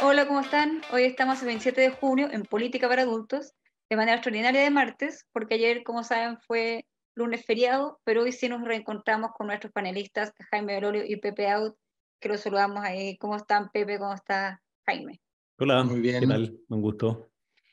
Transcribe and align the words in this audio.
Hola, 0.00 0.28
¿cómo 0.28 0.40
están? 0.40 0.80
Hoy 0.92 1.02
estamos 1.02 1.40
el 1.40 1.46
27 1.46 1.80
de 1.80 1.90
junio 1.90 2.28
en 2.30 2.44
Política 2.44 2.88
para 2.88 3.02
Adultos, 3.02 3.54
de 3.90 3.96
manera 3.96 4.18
extraordinaria 4.18 4.62
de 4.62 4.70
martes, 4.70 5.26
porque 5.32 5.54
ayer, 5.54 5.82
como 5.82 6.04
saben, 6.04 6.38
fue 6.46 6.86
lunes 7.16 7.44
feriado, 7.44 7.98
pero 8.04 8.22
hoy 8.22 8.30
sí 8.30 8.48
nos 8.48 8.62
reencontramos 8.62 9.32
con 9.36 9.48
nuestros 9.48 9.72
panelistas, 9.72 10.32
Jaime 10.52 10.76
Velorio 10.76 11.04
y 11.04 11.16
Pepe 11.16 11.50
Out, 11.50 11.74
que 12.20 12.28
los 12.28 12.40
saludamos 12.40 12.84
ahí. 12.84 13.18
¿Cómo 13.18 13.34
están, 13.34 13.70
Pepe? 13.70 13.98
¿Cómo 13.98 14.14
está 14.14 14.62
Jaime? 14.86 15.20
Hola, 15.58 15.82
muy 15.82 15.98
bien. 15.98 16.20
¿Qué 16.20 16.26
tal? 16.28 16.60
Un 16.68 16.80
gusto. 16.80 17.30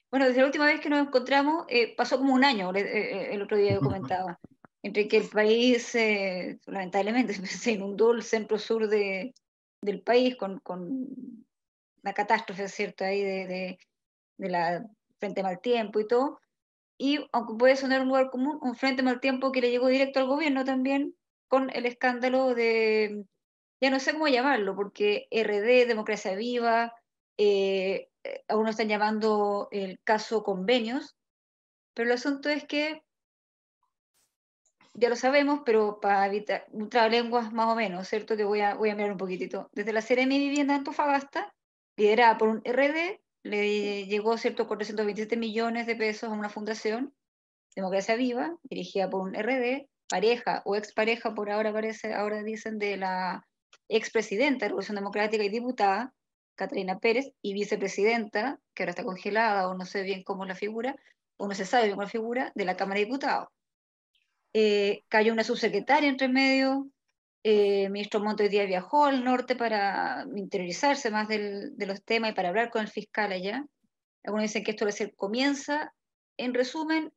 Bueno, 0.10 0.26
desde 0.26 0.40
la 0.42 0.48
última 0.48 0.66
vez 0.66 0.80
que 0.80 0.90
nos 0.90 1.06
encontramos, 1.06 1.66
eh, 1.70 1.96
pasó 1.96 2.18
como 2.18 2.34
un 2.34 2.44
año, 2.44 2.74
eh, 2.74 2.80
eh, 2.80 3.34
el 3.34 3.42
otro 3.44 3.56
día 3.56 3.78
comentaba, 3.78 4.40
entre 4.82 5.08
que 5.08 5.18
el 5.18 5.30
país, 5.30 5.96
lamentablemente, 6.66 7.34
se 7.46 7.74
inundó 7.74 8.14
el 8.14 8.24
centro-sur 8.24 8.88
de, 8.88 9.36
del 9.80 10.02
país 10.02 10.36
con, 10.36 10.58
con 10.60 11.45
la 12.06 12.14
catástrofe, 12.14 12.70
¿cierto?, 12.70 13.04
ahí 13.04 13.22
de, 13.22 13.48
de, 13.48 13.80
de 14.38 14.50
la 14.50 14.86
frente 15.20 15.44
mal 15.44 15.60
tiempo 15.60 16.00
y 16.00 16.08
todo. 16.08 16.40
Y 16.98 17.28
aunque 17.34 17.56
puede 17.56 17.76
sonar 17.76 18.02
un 18.02 18.10
lugar 18.10 18.30
común, 18.30 18.60
un 18.62 18.76
frente 18.76 19.04
mal 19.04 19.20
tiempo 19.20 19.52
que 19.52 19.60
le 19.60 19.72
llegó 19.72 19.88
directo 19.88 20.20
al 20.20 20.28
gobierno 20.28 20.64
también, 20.64 21.16
con 21.48 21.70
el 21.72 21.86
escándalo 21.86 22.54
de, 22.54 23.26
ya 23.82 23.90
no 23.90 24.00
sé 24.00 24.14
cómo 24.14 24.28
llamarlo, 24.28 24.76
porque 24.76 25.28
RD, 25.32 25.88
Democracia 25.88 26.36
Viva, 26.36 26.94
eh, 27.38 28.10
aún 28.48 28.64
no 28.64 28.70
están 28.70 28.88
llamando 28.88 29.68
el 29.72 30.00
caso 30.04 30.44
convenios, 30.44 31.18
pero 31.96 32.10
el 32.10 32.16
asunto 32.16 32.50
es 32.50 32.66
que, 32.66 33.04
ya 34.94 35.10
lo 35.10 35.16
sabemos, 35.16 35.62
pero 35.66 36.00
para 36.00 36.28
evitar 36.28 36.66
lenguas 37.12 37.52
más 37.52 37.68
o 37.68 37.76
menos, 37.76 38.08
¿cierto? 38.08 38.38
Que 38.38 38.46
voy 38.46 38.62
a, 38.62 38.76
voy 38.76 38.92
a 38.92 38.96
mirar 38.96 39.12
un 39.12 39.18
poquitito. 39.18 39.70
Desde 39.74 39.92
la 39.92 40.02
Seremi 40.02 40.38
Vivienda 40.38 40.76
Antofagasta, 40.76 41.54
liderada 41.98 42.38
por 42.38 42.50
un 42.50 42.62
RD, 42.66 43.22
le 43.44 44.06
llegó 44.08 44.38
cierto 44.38 44.68
427 44.68 45.38
millones 45.38 45.86
de 45.88 45.96
pesos 45.96 46.30
a 46.30 46.34
una 46.34 46.50
fundación, 46.50 47.14
Democracia 47.76 48.16
Viva, 48.16 48.58
dirigida 48.64 49.10
por 49.10 49.22
un 49.22 49.36
RD, 49.36 49.88
pareja 50.10 50.62
o 50.66 50.76
expareja, 50.76 51.34
por 51.34 51.50
ahora 51.50 51.74
parece, 51.74 52.14
ahora 52.14 52.42
dicen, 52.44 52.80
de 52.80 52.98
la 52.98 53.46
expresidenta 53.90 54.66
de 54.66 54.70
Revolución 54.70 54.96
Democrática 54.96 55.44
y 55.44 55.50
diputada, 55.50 56.14
Catalina 56.56 57.00
Pérez, 57.00 57.32
y 57.42 57.54
vicepresidenta, 57.54 58.60
que 58.74 58.84
ahora 58.84 58.92
está 58.92 59.04
congelada, 59.04 59.68
o 59.68 59.76
no 59.76 59.86
sé 59.86 60.04
bien 60.04 60.24
cómo 60.24 60.44
es 60.44 60.50
la 60.50 60.56
figura, 60.56 60.96
o 61.38 61.48
no 61.48 61.54
se 61.54 61.66
sabe 61.66 61.84
bien 61.84 61.96
cómo 61.96 62.04
es 62.04 62.08
la 62.08 62.20
figura, 62.20 62.52
de 62.56 62.66
la 62.66 62.78
Cámara 62.78 63.00
de 63.00 63.06
Diputados. 63.06 63.50
Eh, 64.54 65.04
cayó 65.10 65.34
una 65.34 65.44
subsecretaria 65.44 66.10
entre 66.10 66.30
medio, 66.30 66.88
eh, 67.48 67.90
ministro 67.92 68.20
Monte 68.22 68.42
hoy 68.42 68.50
día 68.50 68.66
viajó 68.66 69.06
al 69.06 69.24
norte 69.24 69.56
para 69.56 70.26
interiorizarse 70.36 71.12
más 71.12 71.28
del, 71.28 71.78
de 71.78 71.86
los 71.86 72.04
temas 72.04 72.32
y 72.32 72.34
para 72.34 72.50
hablar 72.50 72.72
con 72.72 72.82
el 72.82 72.88
fiscal 72.88 73.32
allá. 73.32 73.64
Algunos 74.24 74.46
dicen 74.46 74.64
que 74.64 74.72
esto 74.72 74.88
comienza. 75.16 75.94
En 76.38 76.56
resumen, 76.56 77.14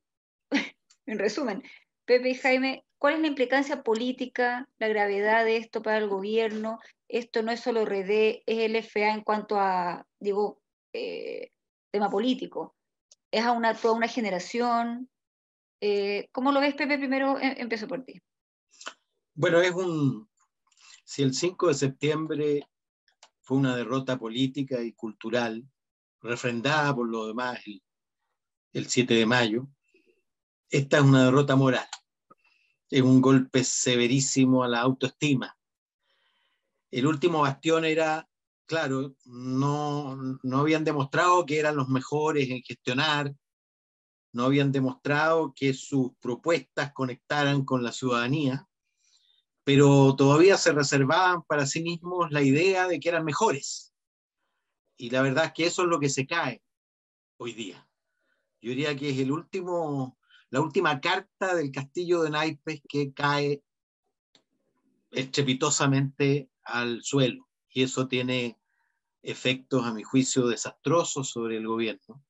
en 1.06 1.18
resumen, 1.18 1.62
Pepe 2.04 2.28
y 2.28 2.34
Jaime, 2.34 2.84
¿cuál 2.98 3.14
es 3.14 3.20
la 3.20 3.26
implicancia 3.28 3.82
política, 3.82 4.68
la 4.76 4.88
gravedad 4.88 5.46
de 5.46 5.56
esto 5.56 5.80
para 5.80 5.96
el 5.96 6.08
gobierno? 6.08 6.78
Esto 7.08 7.42
no 7.42 7.50
es 7.50 7.60
solo 7.60 7.86
RD, 7.86 8.42
es 8.44 8.58
el 8.58 8.76
FA 8.76 9.14
en 9.14 9.22
cuanto 9.22 9.58
a, 9.58 10.06
digo, 10.20 10.60
eh, 10.92 11.52
tema 11.90 12.10
político. 12.10 12.76
Es 13.30 13.46
a 13.46 13.52
una, 13.52 13.72
toda 13.72 13.94
una 13.94 14.08
generación. 14.08 15.08
Eh, 15.80 16.28
¿Cómo 16.32 16.52
lo 16.52 16.60
ves, 16.60 16.74
Pepe? 16.74 16.98
Primero 16.98 17.40
em, 17.40 17.54
empiezo 17.56 17.88
por 17.88 18.04
ti. 18.04 18.20
Bueno, 19.40 19.60
es 19.60 19.70
un, 19.70 20.28
si 21.04 21.22
el 21.22 21.32
5 21.32 21.68
de 21.68 21.74
septiembre 21.74 22.68
fue 23.40 23.56
una 23.56 23.76
derrota 23.76 24.18
política 24.18 24.82
y 24.82 24.94
cultural, 24.94 25.64
refrendada 26.20 26.92
por 26.92 27.08
lo 27.08 27.28
demás 27.28 27.60
el, 28.72 28.88
7 28.88 29.14
de 29.14 29.26
mayo, 29.26 29.68
esta 30.68 30.96
es 30.96 31.04
una 31.04 31.26
derrota 31.26 31.54
moral. 31.54 31.86
Es 32.90 33.00
un 33.02 33.20
golpe 33.20 33.62
severísimo 33.62 34.64
a 34.64 34.68
la 34.68 34.80
autoestima. 34.80 35.56
El 36.90 37.06
último 37.06 37.42
bastión 37.42 37.84
era, 37.84 38.28
claro, 38.66 39.14
no, 39.24 40.16
no 40.42 40.58
habían 40.58 40.82
demostrado 40.82 41.46
que 41.46 41.60
eran 41.60 41.76
los 41.76 41.88
mejores 41.88 42.50
en 42.50 42.60
gestionar, 42.62 43.32
no 44.32 44.46
habían 44.46 44.72
demostrado 44.72 45.54
que 45.54 45.74
sus 45.74 46.10
propuestas 46.18 46.92
conectaran 46.92 47.64
con 47.64 47.84
la 47.84 47.92
ciudadanía, 47.92 48.67
pero 49.68 50.16
todavía 50.16 50.56
se 50.56 50.72
reservaban 50.72 51.42
para 51.42 51.66
sí 51.66 51.82
mismos 51.82 52.30
la 52.30 52.40
idea 52.40 52.88
de 52.88 52.98
que 52.98 53.10
eran 53.10 53.22
mejores. 53.22 53.92
Y 54.96 55.10
la 55.10 55.20
verdad 55.20 55.44
es 55.44 55.52
que 55.52 55.66
eso 55.66 55.82
es 55.82 55.88
lo 55.88 56.00
que 56.00 56.08
se 56.08 56.26
cae 56.26 56.62
hoy 57.36 57.52
día. 57.52 57.86
Yo 58.62 58.70
diría 58.70 58.96
que 58.96 59.10
es 59.10 59.18
el 59.18 59.30
último, 59.30 60.18
la 60.48 60.62
última 60.62 60.98
carta 61.02 61.54
del 61.54 61.70
castillo 61.70 62.22
de 62.22 62.30
naipes 62.30 62.80
que 62.88 63.12
cae 63.12 63.62
estrepitosamente 65.10 66.48
al 66.62 67.02
suelo. 67.02 67.46
Y 67.68 67.82
eso 67.82 68.08
tiene 68.08 68.58
efectos, 69.20 69.84
a 69.84 69.92
mi 69.92 70.02
juicio, 70.02 70.46
desastrosos 70.46 71.28
sobre 71.28 71.58
el 71.58 71.66
gobierno 71.66 72.24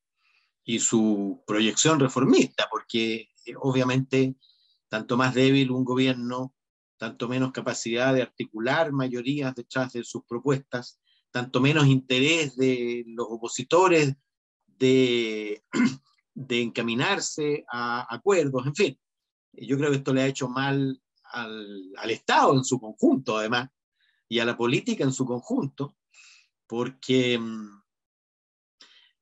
y 0.65 0.81
su 0.81 1.45
proyección 1.47 2.01
reformista, 2.01 2.67
porque 2.69 3.29
eh, 3.47 3.55
obviamente 3.61 4.35
tanto 4.89 5.17
más 5.17 5.35
débil 5.35 5.71
un 5.71 5.85
gobierno 5.85 6.53
tanto 6.99 7.29
menos 7.29 7.53
capacidad 7.53 8.13
de 8.13 8.23
articular 8.23 8.93
mayorías 8.93 9.55
detrás 9.55 9.93
de 9.93 10.05
sus 10.05 10.25
propuestas, 10.25 11.01
tanto 11.31 11.61
menos 11.61 11.87
interés 11.87 12.57
de 12.57 13.05
los 13.07 13.27
opositores 13.31 14.15
de, 14.67 15.63
de 16.35 16.61
encaminarse 16.61 17.65
a 17.73 18.13
acuerdos, 18.15 18.67
en 18.67 18.75
fin. 18.75 19.01
Yo 19.53 19.79
creo 19.79 19.91
que 19.91 19.99
esto 19.99 20.13
le 20.13 20.23
ha 20.23 20.27
hecho 20.27 20.49
mal 20.49 21.01
al, 21.33 21.93
al 21.97 22.11
Estado 22.11 22.55
en 22.55 22.65
su 22.65 22.81
conjunto, 22.81 23.39
además, 23.39 23.71
y 24.29 24.41
a 24.41 24.45
la 24.45 24.57
política 24.57 25.05
en 25.05 25.13
su 25.13 25.25
conjunto, 25.25 25.97
porque, 26.67 27.41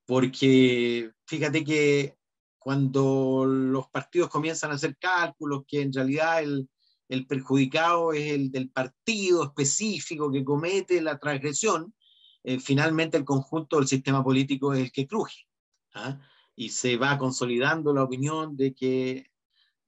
porque 0.05 1.13
fíjate 1.27 1.63
que 1.63 2.17
cuando 2.59 3.45
los 3.47 3.89
partidos 3.91 4.31
comienzan 4.31 4.73
a 4.73 4.75
hacer 4.75 4.97
cálculos 4.97 5.65
que 5.69 5.83
en 5.83 5.93
realidad 5.93 6.43
el, 6.43 6.69
el 7.09 7.27
perjudicado 7.27 8.13
es 8.13 8.33
el 8.33 8.51
del 8.51 8.71
partido 8.71 9.45
específico 9.45 10.31
que 10.31 10.45
comete 10.45 11.01
la 11.01 11.19
transgresión, 11.19 11.95
eh, 12.43 12.61
finalmente 12.61 13.17
el 13.17 13.25
conjunto 13.25 13.77
del 13.77 13.89
sistema 13.89 14.23
político 14.23 14.73
es 14.73 14.81
el 14.81 14.93
que 14.93 15.07
cruje. 15.07 15.47
¿ah? 15.95 16.21
Y 16.55 16.71
se 16.71 16.97
va 16.97 17.19
consolidando 17.19 17.93
la 17.93 18.05
opinión 18.05 18.57
de 18.57 18.75
que, 18.75 19.31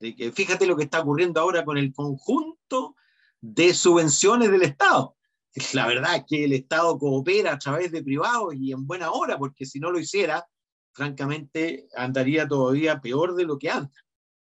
de 0.01 0.15
que, 0.15 0.33
fíjate 0.33 0.67
lo 0.67 0.77
que 0.77 0.85
está 0.85 1.01
ocurriendo 1.01 1.41
ahora 1.41 1.65
con 1.65 1.79
el 1.79 1.93
conjunto 1.93 2.97
de 3.41 3.75
subvenciones 3.75 4.51
del 4.51 4.63
Estado. 4.63 5.17
La 5.73 5.87
verdad 5.87 6.17
es 6.17 6.25
que 6.29 6.45
el 6.45 6.53
Estado 6.53 6.99
coopera 6.99 7.55
a 7.55 7.59
través 7.59 7.91
de 7.91 8.03
privados 8.03 8.55
y 8.55 8.73
en 8.73 8.87
buena 8.87 9.11
hora, 9.11 9.39
porque 9.39 9.65
si 9.65 9.81
no 9.81 9.91
lo 9.91 9.99
hiciera, 9.99 10.47
francamente 10.93 11.89
andaría 11.97 12.47
todavía 12.47 13.01
peor 13.01 13.35
de 13.35 13.45
lo 13.45 13.59
que 13.59 13.71
anda. 13.71 14.05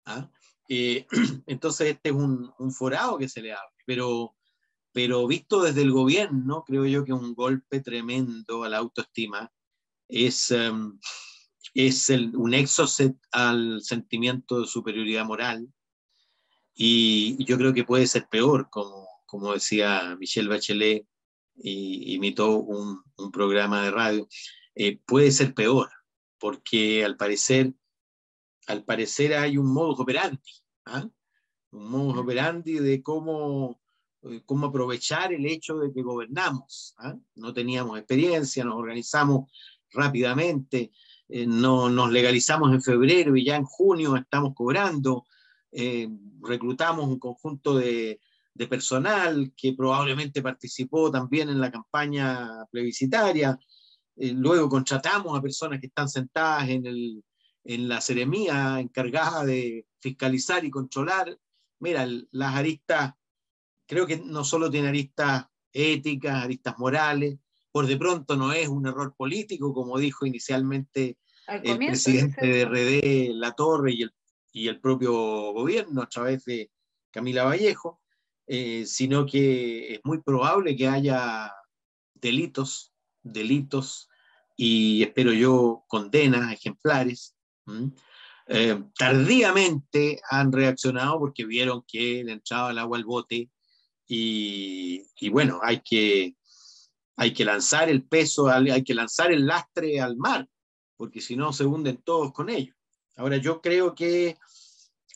¿ah? 0.06 0.30
Eh, 0.68 1.06
entonces 1.48 1.92
este 1.92 2.09
es 2.09 2.16
un, 2.16 2.52
forado 2.72 3.18
que 3.18 3.30
se 3.30 3.42
le 3.42 3.53
abre, 3.53 3.76
pero, 3.86 4.36
pero 4.92 5.28
visto 5.28 5.62
desde 5.62 5.81
el 5.81 5.92
gobierno, 5.92 6.64
creo 6.66 6.86
yo 6.86 7.03
que 7.03 7.14
un 7.14 7.34
golpe 7.34 7.81
tremendo 7.81 8.64
a 8.64 8.70
la 8.70 8.78
autoestima 8.78 9.52
es, 10.08 10.52
em, 10.52 11.00
es 11.74 12.09
un 12.09 12.53
exocet 12.53 13.16
al 13.31 13.81
sentimiento 13.81 14.62
de 14.62 14.68
superioridad 14.68 15.26
moral. 15.26 15.68
Y, 16.74 17.44
yo 17.46 17.58
creo 17.58 17.74
que 17.74 17.84
puede 17.86 18.08
ser 18.08 18.28
peor, 18.30 18.70
como, 18.70 19.08
como 19.26 19.53
decía 19.53 20.16
Michelle 20.20 20.50
Bachelet, 20.50 21.06
y 21.58 22.14
imitó 22.16 22.58
un, 22.58 23.02
un 23.18 23.32
programa 23.32 23.84
de 23.84 23.92
radio, 23.92 24.28
eh, 24.76 25.00
puede 25.06 25.32
ser 25.32 25.53
peor, 25.53 25.90
porque 26.38 27.06
al 27.06 27.16
parecer 27.16 27.73
al 28.67 28.84
parecer 28.84 29.34
hay 29.34 29.58
un 29.58 29.72
modus 29.72 30.00
operandi, 30.00 30.40
¿ah? 30.85 31.08
un 31.72 31.90
modus 31.90 32.17
operandi 32.17 32.79
de 32.79 33.02
cómo, 33.02 33.79
eh, 34.23 34.41
cómo 34.46 34.67
aprovechar 34.67 35.34
el 35.34 35.46
hecho 35.46 35.78
de 35.78 35.94
que 35.94 36.02
gobernamos. 36.02 36.96
¿ah? 36.97 37.16
No 37.35 37.53
teníamos 37.53 37.97
experiencia, 37.97 38.64
nos 38.64 38.76
organizamos 38.76 39.52
rápidamente, 39.91 40.91
eh, 41.29 41.46
no, 41.47 41.90
nos 41.90 42.12
legalizamos 42.12 42.72
en 42.72 42.82
febrero 42.82 43.35
y 43.35 43.46
ya 43.46 43.56
en 43.56 43.66
junio 43.66 44.16
estamos 44.16 44.53
cobrando, 44.56 45.26
eh, 45.72 46.08
reclutamos 46.41 47.08
un 47.08 47.20
conjunto 47.20 47.76
de, 47.76 48.20
de 48.53 48.68
personal 48.68 49.52
que 49.56 49.73
probablemente 49.73 50.41
participó 50.41 51.11
también 51.11 51.50
en 51.50 51.59
la 51.59 51.72
campaña 51.72 52.66
plebiscitaria. 52.72 53.59
luego 54.18 54.70
contratamos 54.70 55.38
a 55.38 55.41
personas 55.41 55.79
que 55.79 55.88
están 55.88 56.08
sentadas 56.08 56.70
en 56.70 56.85
el, 56.85 57.23
en 57.66 57.90
la 57.90 58.00
seremía 58.00 58.79
encargada 58.79 59.44
de 59.44 59.88
fiscalizar 60.00 60.64
y 60.64 60.72
controlar. 60.72 61.38
Mira, 61.79 62.08
las 62.32 62.56
aristas, 62.56 63.14
creo 63.88 64.06
que 64.06 64.17
no 64.17 64.44
solo 64.44 64.70
tiene 64.70 64.88
aristas 64.88 65.47
éticas, 65.73 66.44
aristas 66.44 66.78
morales, 66.78 67.38
por 67.72 67.88
de 67.88 67.97
pronto 67.97 68.38
no 68.38 68.53
es 68.53 68.70
un 68.70 68.88
error 68.88 69.14
político, 69.17 69.73
como 69.73 69.97
dijo 69.97 70.26
inicialmente 70.26 71.17
el 71.47 71.78
presidente 71.78 72.47
de 72.47 72.66
RD, 72.66 73.34
La 73.34 73.52
Torre 73.52 73.94
y 73.94 74.03
el, 74.03 74.11
y 74.53 74.68
el 74.70 74.79
propio 74.79 75.11
gobierno 75.52 76.02
a 76.02 76.08
través 76.08 76.46
de 76.46 76.72
Camila 77.11 77.44
Vallejo, 77.44 78.02
eh, 78.47 78.85
sino 78.85 79.26
que 79.26 79.96
es 79.96 80.00
muy 80.03 80.22
probable 80.22 80.76
que 80.76 80.88
haya 80.88 81.52
delitos, 82.14 82.94
delitos 83.22 84.08
y 84.56 85.03
espero 85.03 85.34
yo 85.34 85.84
condenas 85.88 86.53
ejemplares. 86.53 87.34
Eh, 88.47 88.84
tardíamente 88.97 90.22
han 90.29 90.52
reaccionado 90.52 91.20
porque 91.20 91.46
vieron 91.46 91.84
que 91.88 92.23
le 92.23 92.34
entraba 92.34 92.72
el 92.72 92.78
agua 92.78 92.97
al 92.97 93.06
bote 93.06 93.50
y, 94.08 95.03
y 95.20 95.29
bueno, 95.29 95.59
hay 95.64 95.82
que, 95.82 96.35
hay 97.16 97.34
que 97.34 97.46
lanzar 97.46 97.90
el 97.90 98.03
peso, 98.03 98.50
hay 98.50 98.84
que 98.84 98.94
lanzar 98.94 99.32
el 99.32 99.46
lastre 99.46 100.00
al 100.00 100.17
mar, 100.17 100.47
porque 100.96 101.22
si 101.22 101.35
no 101.35 101.53
se 101.53 101.66
hunden 101.66 101.97
todos 102.03 102.32
con 102.34 102.50
ello. 102.50 102.73
Ahora 103.16 103.38
yo 103.38 103.62
creo 103.62 103.96
que 103.96 104.38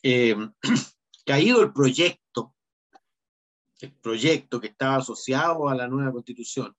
eh, 0.04 0.36
caído 1.26 1.62
el 1.62 1.74
proyecto, 1.74 2.56
el 3.82 3.94
proyecto 3.94 4.60
que 4.60 4.68
estaba 4.68 4.98
asociado 4.98 5.70
a 5.70 5.76
la 5.76 5.88
nueva 5.88 6.12
constitución, 6.12 6.76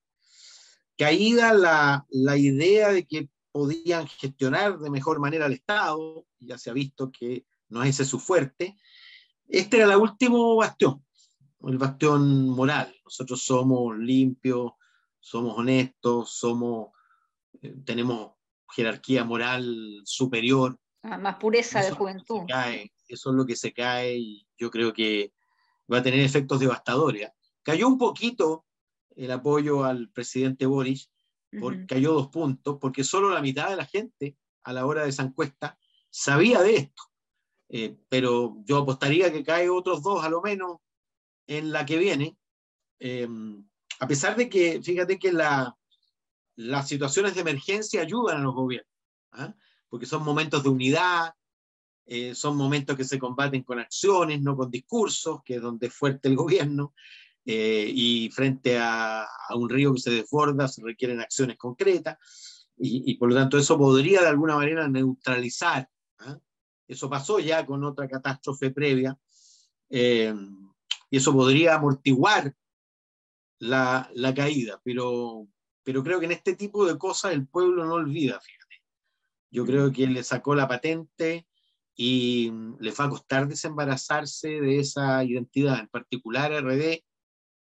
caída 0.96 1.54
la, 1.54 2.06
la 2.10 2.36
idea 2.36 2.90
de 2.90 3.06
que 3.06 3.28
podían 3.52 4.06
gestionar 4.06 4.78
de 4.78 4.90
mejor 4.90 5.18
manera 5.20 5.46
el 5.46 5.52
Estado, 5.52 6.26
ya 6.38 6.58
se 6.58 6.70
ha 6.70 6.72
visto 6.72 7.10
que 7.10 7.46
no 7.68 7.82
es 7.82 7.90
ese 7.90 8.04
su 8.04 8.18
fuerte, 8.18 8.76
este 9.48 9.78
era 9.78 9.92
el 9.92 10.00
último 10.00 10.56
bastión, 10.56 11.04
el 11.66 11.78
bastión 11.78 12.48
moral. 12.50 12.94
Nosotros 13.04 13.42
somos 13.42 13.98
limpios, 13.98 14.72
somos 15.18 15.58
honestos, 15.58 16.30
somos, 16.30 16.90
eh, 17.60 17.74
tenemos 17.84 18.32
jerarquía 18.70 19.24
moral 19.24 20.02
superior. 20.04 20.78
Ah, 21.02 21.18
más 21.18 21.36
pureza 21.36 21.82
de 21.82 21.90
juventud. 21.90 22.42
eso 23.08 23.30
es 23.30 23.36
lo 23.36 23.44
que 23.44 23.56
se 23.56 23.72
cae 23.72 24.18
y 24.18 24.46
yo 24.56 24.70
creo 24.70 24.92
que 24.92 25.32
va 25.92 25.98
a 25.98 26.02
tener 26.02 26.20
efectos 26.20 26.60
devastadores. 26.60 27.28
Cayó 27.62 27.88
un 27.88 27.98
poquito 27.98 28.66
el 29.16 29.30
apoyo 29.30 29.84
al 29.84 30.10
presidente 30.10 30.66
Boris, 30.66 31.10
porque 31.58 31.86
cayó 31.86 32.12
dos 32.12 32.28
puntos, 32.28 32.78
porque 32.80 33.02
solo 33.02 33.30
la 33.30 33.42
mitad 33.42 33.70
de 33.70 33.76
la 33.76 33.86
gente 33.86 34.36
a 34.62 34.72
la 34.72 34.86
hora 34.86 35.02
de 35.02 35.10
esa 35.10 35.22
encuesta 35.22 35.78
sabía 36.10 36.60
de 36.62 36.76
esto. 36.76 37.02
Eh, 37.68 37.96
pero 38.08 38.56
yo 38.64 38.78
apostaría 38.78 39.32
que 39.32 39.44
cae 39.44 39.70
otros 39.70 40.02
dos 40.02 40.24
a 40.24 40.28
lo 40.28 40.42
menos 40.42 40.78
en 41.46 41.72
la 41.72 41.86
que 41.86 41.98
viene. 41.98 42.36
Eh, 42.98 43.28
a 43.98 44.08
pesar 44.08 44.36
de 44.36 44.48
que, 44.48 44.82
fíjate 44.82 45.18
que 45.18 45.32
la, 45.32 45.76
las 46.56 46.88
situaciones 46.88 47.34
de 47.34 47.40
emergencia 47.40 48.02
ayudan 48.02 48.38
a 48.38 48.42
los 48.42 48.54
gobiernos, 48.54 48.92
¿ah? 49.32 49.54
porque 49.88 50.06
son 50.06 50.24
momentos 50.24 50.62
de 50.62 50.68
unidad, 50.68 51.34
eh, 52.06 52.34
son 52.34 52.56
momentos 52.56 52.96
que 52.96 53.04
se 53.04 53.18
combaten 53.18 53.62
con 53.62 53.78
acciones, 53.78 54.40
no 54.40 54.56
con 54.56 54.70
discursos, 54.70 55.42
que 55.44 55.56
es 55.56 55.62
donde 55.62 55.86
es 55.86 55.94
fuerte 55.94 56.28
el 56.28 56.36
gobierno, 56.36 56.94
eh, 57.52 57.90
y 57.92 58.30
frente 58.30 58.78
a, 58.78 59.24
a, 59.24 59.56
un 59.56 59.68
río 59.68 59.92
que 59.92 60.00
se 60.00 60.12
desborda 60.12 60.68
se 60.68 60.84
requieren 60.84 61.20
acciones 61.20 61.56
concretas, 61.56 62.16
y, 62.76 63.10
y, 63.10 63.14
por 63.16 63.28
lo 63.28 63.34
tanto 63.34 63.58
eso 63.58 63.76
podría 63.76 64.20
de 64.20 64.28
alguna 64.28 64.54
manera 64.54 64.86
neutralizar. 64.86 65.88
¿ah? 66.20 66.38
Eso 66.86 67.10
pasó 67.10 67.40
ya 67.40 67.66
con 67.66 67.82
otra 67.82 68.06
catástrofe 68.06 68.70
previa, 68.70 69.18
eh, 69.88 70.32
y 71.10 71.16
eso 71.16 71.32
podría 71.32 71.74
amortiguar 71.74 72.54
la, 73.58 74.08
la 74.14 74.32
caída, 74.32 74.80
pero, 74.84 75.48
pero 75.82 76.04
creo 76.04 76.20
que 76.20 76.26
en 76.26 76.32
este 76.32 76.54
tipo 76.54 76.86
de 76.86 76.96
cosas 76.98 77.32
el 77.32 77.48
pueblo 77.48 77.84
no 77.84 77.94
olvida, 77.94 78.40
fíjate. 78.40 78.76
Yo 79.50 79.66
creo 79.66 79.90
que 79.90 80.06
le 80.06 80.22
sacó 80.22 80.54
la 80.54 80.68
patente 80.68 81.48
y 81.96 82.52
le 82.78 82.92
va 82.92 83.06
a 83.06 83.10
costar 83.10 83.48
desembarazarse 83.48 84.60
de 84.60 84.78
esa 84.78 85.24
identidad, 85.24 85.80
en 85.80 85.88
particular 85.88 86.52
RD, 86.52 87.02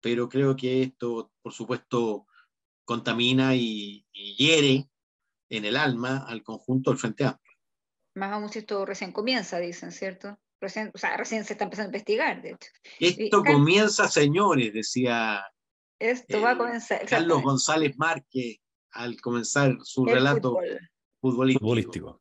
pero 0.00 0.28
creo 0.28 0.56
que 0.56 0.82
esto, 0.82 1.32
por 1.42 1.52
supuesto, 1.52 2.26
contamina 2.84 3.54
y, 3.54 4.06
hiere 4.12 4.88
en 5.48 5.64
el 5.64 5.76
alma 5.76 6.24
al 6.26 6.42
conjunto 6.42 6.90
del 6.90 6.98
Frente 6.98 7.24
Amplio. 7.24 7.56
Más 8.14 8.32
aún 8.32 8.48
si 8.48 8.60
esto 8.60 8.84
recién 8.84 9.12
comienza, 9.12 9.58
dicen, 9.58 9.92
¿cierto? 9.92 10.38
Recién, 10.60 10.90
o 10.94 10.98
sea, 10.98 11.16
recién 11.16 11.44
se 11.44 11.54
está 11.54 11.64
empezando 11.64 11.88
a 11.88 11.90
investigar, 11.90 12.42
de 12.42 12.50
hecho. 12.50 12.68
Esto 12.98 13.42
comienza, 13.42 14.08
señores, 14.08 14.72
decía 14.72 15.42
esto 16.00 16.40
va 16.40 16.52
a 16.52 16.58
comenzar. 16.58 17.06
Carlos 17.06 17.42
González 17.42 17.96
Márquez, 17.98 18.56
al 18.90 19.20
comenzar 19.20 19.76
su 19.82 20.06
relato 20.06 20.58
futbolístico. 21.20 22.20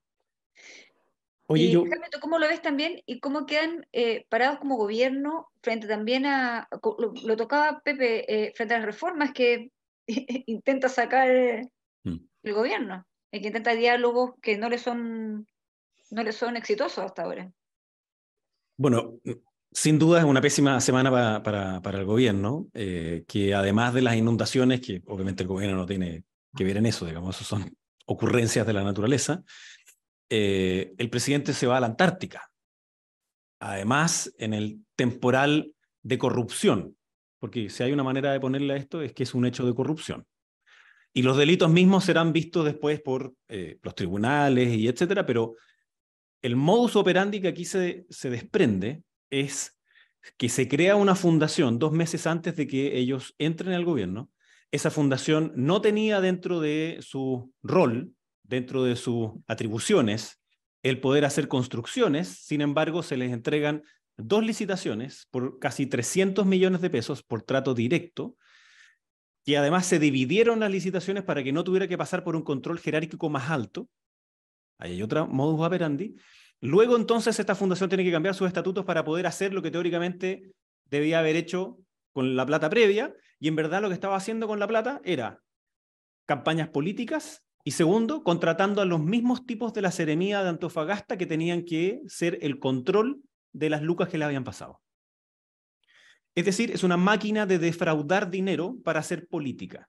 Oye, 1.51 1.71
yo... 1.71 1.83
¿Cómo 2.21 2.37
lo 2.37 2.47
ves 2.47 2.61
también 2.61 3.01
y 3.07 3.19
cómo 3.19 3.47
quedan 3.47 3.87
eh, 3.91 4.27
parados 4.29 4.59
como 4.59 4.77
gobierno 4.77 5.47
frente 5.63 5.87
también 5.87 6.27
a, 6.27 6.67
lo, 6.71 7.37
tocaba 7.37 7.81
Pepe, 7.83 8.25
eh, 8.31 8.53
frente 8.55 8.75
a 8.75 8.77
las 8.77 8.85
reformas 8.85 9.31
que 9.33 9.71
intenta 10.07 10.89
sacar 10.89 11.27
mm. 12.03 12.17
el 12.43 12.53
gobierno, 12.53 13.03
y 13.31 13.41
que 13.41 13.47
intenta 13.47 13.73
diálogos 13.73 14.33
que 14.43 14.59
no 14.59 14.69
le 14.69 14.77
son, 14.77 15.47
no 16.11 16.23
le 16.23 16.31
son 16.33 16.55
exitosos 16.55 17.03
hasta 17.03 17.23
ahora? 17.23 17.51
Bueno, 18.77 19.19
sin 19.71 19.97
duda 19.97 20.19
es 20.19 20.25
una 20.25 20.41
pésima 20.41 20.79
semana 20.81 21.41
para, 21.41 21.97
el 21.97 22.05
gobierno, 22.05 22.67
eh, 22.75 23.23
que 23.27 23.55
además 23.55 23.95
de 23.95 24.03
las 24.03 24.15
inundaciones, 24.15 24.81
que 24.81 25.01
obviamente 25.07 25.41
el 25.41 25.49
gobierno 25.49 25.77
no 25.77 25.87
tiene 25.87 26.25
que 26.55 26.63
ver 26.63 26.77
en 26.77 26.85
eso, 26.85 27.07
digamos, 27.07 27.35
eso 27.35 27.43
son 27.43 27.75
ocurrencias 28.05 28.65
de 28.65 28.73
la 28.73 28.83
naturaleza, 28.83 29.43
eh, 30.29 30.93
el 30.97 31.09
presidente 31.09 31.53
se 31.53 31.67
va 31.67 31.77
a 31.77 31.79
la 31.79 31.87
Antártica. 31.87 32.51
Además, 33.59 34.33
en 34.37 34.53
el 34.53 34.85
temporal 34.95 35.73
de 36.01 36.17
corrupción, 36.17 36.95
porque 37.39 37.69
si 37.69 37.83
hay 37.83 37.91
una 37.91 38.03
manera 38.03 38.31
de 38.31 38.39
ponerle 38.39 38.73
a 38.73 38.77
esto 38.77 39.01
es 39.01 39.13
que 39.13 39.23
es 39.23 39.33
un 39.33 39.45
hecho 39.45 39.65
de 39.65 39.73
corrupción. 39.73 40.25
Y 41.13 41.23
los 41.23 41.37
delitos 41.37 41.69
mismos 41.69 42.05
serán 42.05 42.31
vistos 42.31 42.65
después 42.65 43.01
por 43.01 43.33
eh, 43.47 43.79
los 43.81 43.95
tribunales 43.95 44.73
y 44.75 44.87
etcétera, 44.87 45.25
pero 45.25 45.55
el 46.41 46.55
modus 46.55 46.95
operandi 46.95 47.41
que 47.41 47.47
aquí 47.47 47.65
se, 47.65 48.05
se 48.09 48.29
desprende 48.29 49.03
es 49.29 49.77
que 50.37 50.49
se 50.49 50.67
crea 50.67 50.95
una 50.95 51.15
fundación 51.15 51.79
dos 51.79 51.91
meses 51.91 52.27
antes 52.27 52.55
de 52.55 52.67
que 52.67 52.97
ellos 52.97 53.35
entren 53.39 53.73
al 53.73 53.85
gobierno. 53.85 54.29
Esa 54.71 54.91
fundación 54.91 55.51
no 55.55 55.81
tenía 55.81 56.21
dentro 56.21 56.59
de 56.59 56.99
su 57.01 57.51
rol, 57.63 58.13
dentro 58.49 58.83
de 58.83 58.95
sus 58.95 59.31
atribuciones, 59.47 60.41
el 60.81 60.99
poder 60.99 61.23
hacer 61.23 61.47
construcciones, 61.47 62.27
sin 62.27 62.61
embargo, 62.61 63.03
se 63.03 63.15
les 63.15 63.31
entregan 63.31 63.83
dos 64.17 64.43
licitaciones 64.43 65.27
por 65.29 65.59
casi 65.59 65.85
300 65.85 66.45
millones 66.45 66.81
de 66.81 66.89
pesos 66.89 67.21
por 67.23 67.43
trato 67.43 67.73
directo, 67.73 68.35
que 69.45 69.57
además 69.57 69.85
se 69.85 69.99
dividieron 69.99 70.59
las 70.59 70.71
licitaciones 70.71 71.23
para 71.23 71.43
que 71.43 71.53
no 71.53 71.63
tuviera 71.63 71.87
que 71.87 71.97
pasar 71.97 72.23
por 72.23 72.35
un 72.35 72.41
control 72.41 72.79
jerárquico 72.79 73.29
más 73.29 73.49
alto. 73.49 73.87
Ahí 74.79 74.93
hay 74.93 75.01
otra 75.03 75.25
modus 75.25 75.65
operandi. 75.65 76.15
Luego 76.59 76.95
entonces 76.95 77.39
esta 77.39 77.55
fundación 77.55 77.89
tiene 77.89 78.03
que 78.03 78.11
cambiar 78.11 78.35
sus 78.35 78.47
estatutos 78.47 78.83
para 78.83 79.03
poder 79.03 79.27
hacer 79.27 79.53
lo 79.53 79.61
que 79.61 79.71
teóricamente 79.71 80.51
debía 80.85 81.19
haber 81.19 81.35
hecho 81.35 81.77
con 82.11 82.35
la 82.35 82.45
plata 82.45 82.69
previa, 82.69 83.13
y 83.39 83.47
en 83.47 83.55
verdad 83.55 83.81
lo 83.81 83.89
que 83.89 83.93
estaba 83.93 84.17
haciendo 84.17 84.47
con 84.47 84.59
la 84.59 84.67
plata 84.67 84.99
era 85.05 85.41
campañas 86.25 86.69
políticas 86.69 87.43
y 87.69 87.71
segundo, 87.71 88.23
contratando 88.23 88.81
a 88.81 88.85
los 88.85 88.99
mismos 88.99 89.45
tipos 89.45 89.75
de 89.75 89.83
la 89.83 89.91
seremía 89.91 90.41
de 90.41 90.49
Antofagasta 90.49 91.19
que 91.19 91.27
tenían 91.27 91.65
que 91.65 92.01
ser 92.07 92.39
el 92.41 92.57
control 92.57 93.21
de 93.53 93.69
las 93.69 93.83
lucas 93.83 94.09
que 94.09 94.17
le 94.17 94.25
habían 94.25 94.43
pasado. 94.43 94.81
Es 96.33 96.45
decir, 96.45 96.71
es 96.71 96.83
una 96.83 96.97
máquina 96.97 97.45
de 97.45 97.59
defraudar 97.59 98.31
dinero 98.31 98.77
para 98.83 99.01
hacer 99.01 99.27
política. 99.27 99.87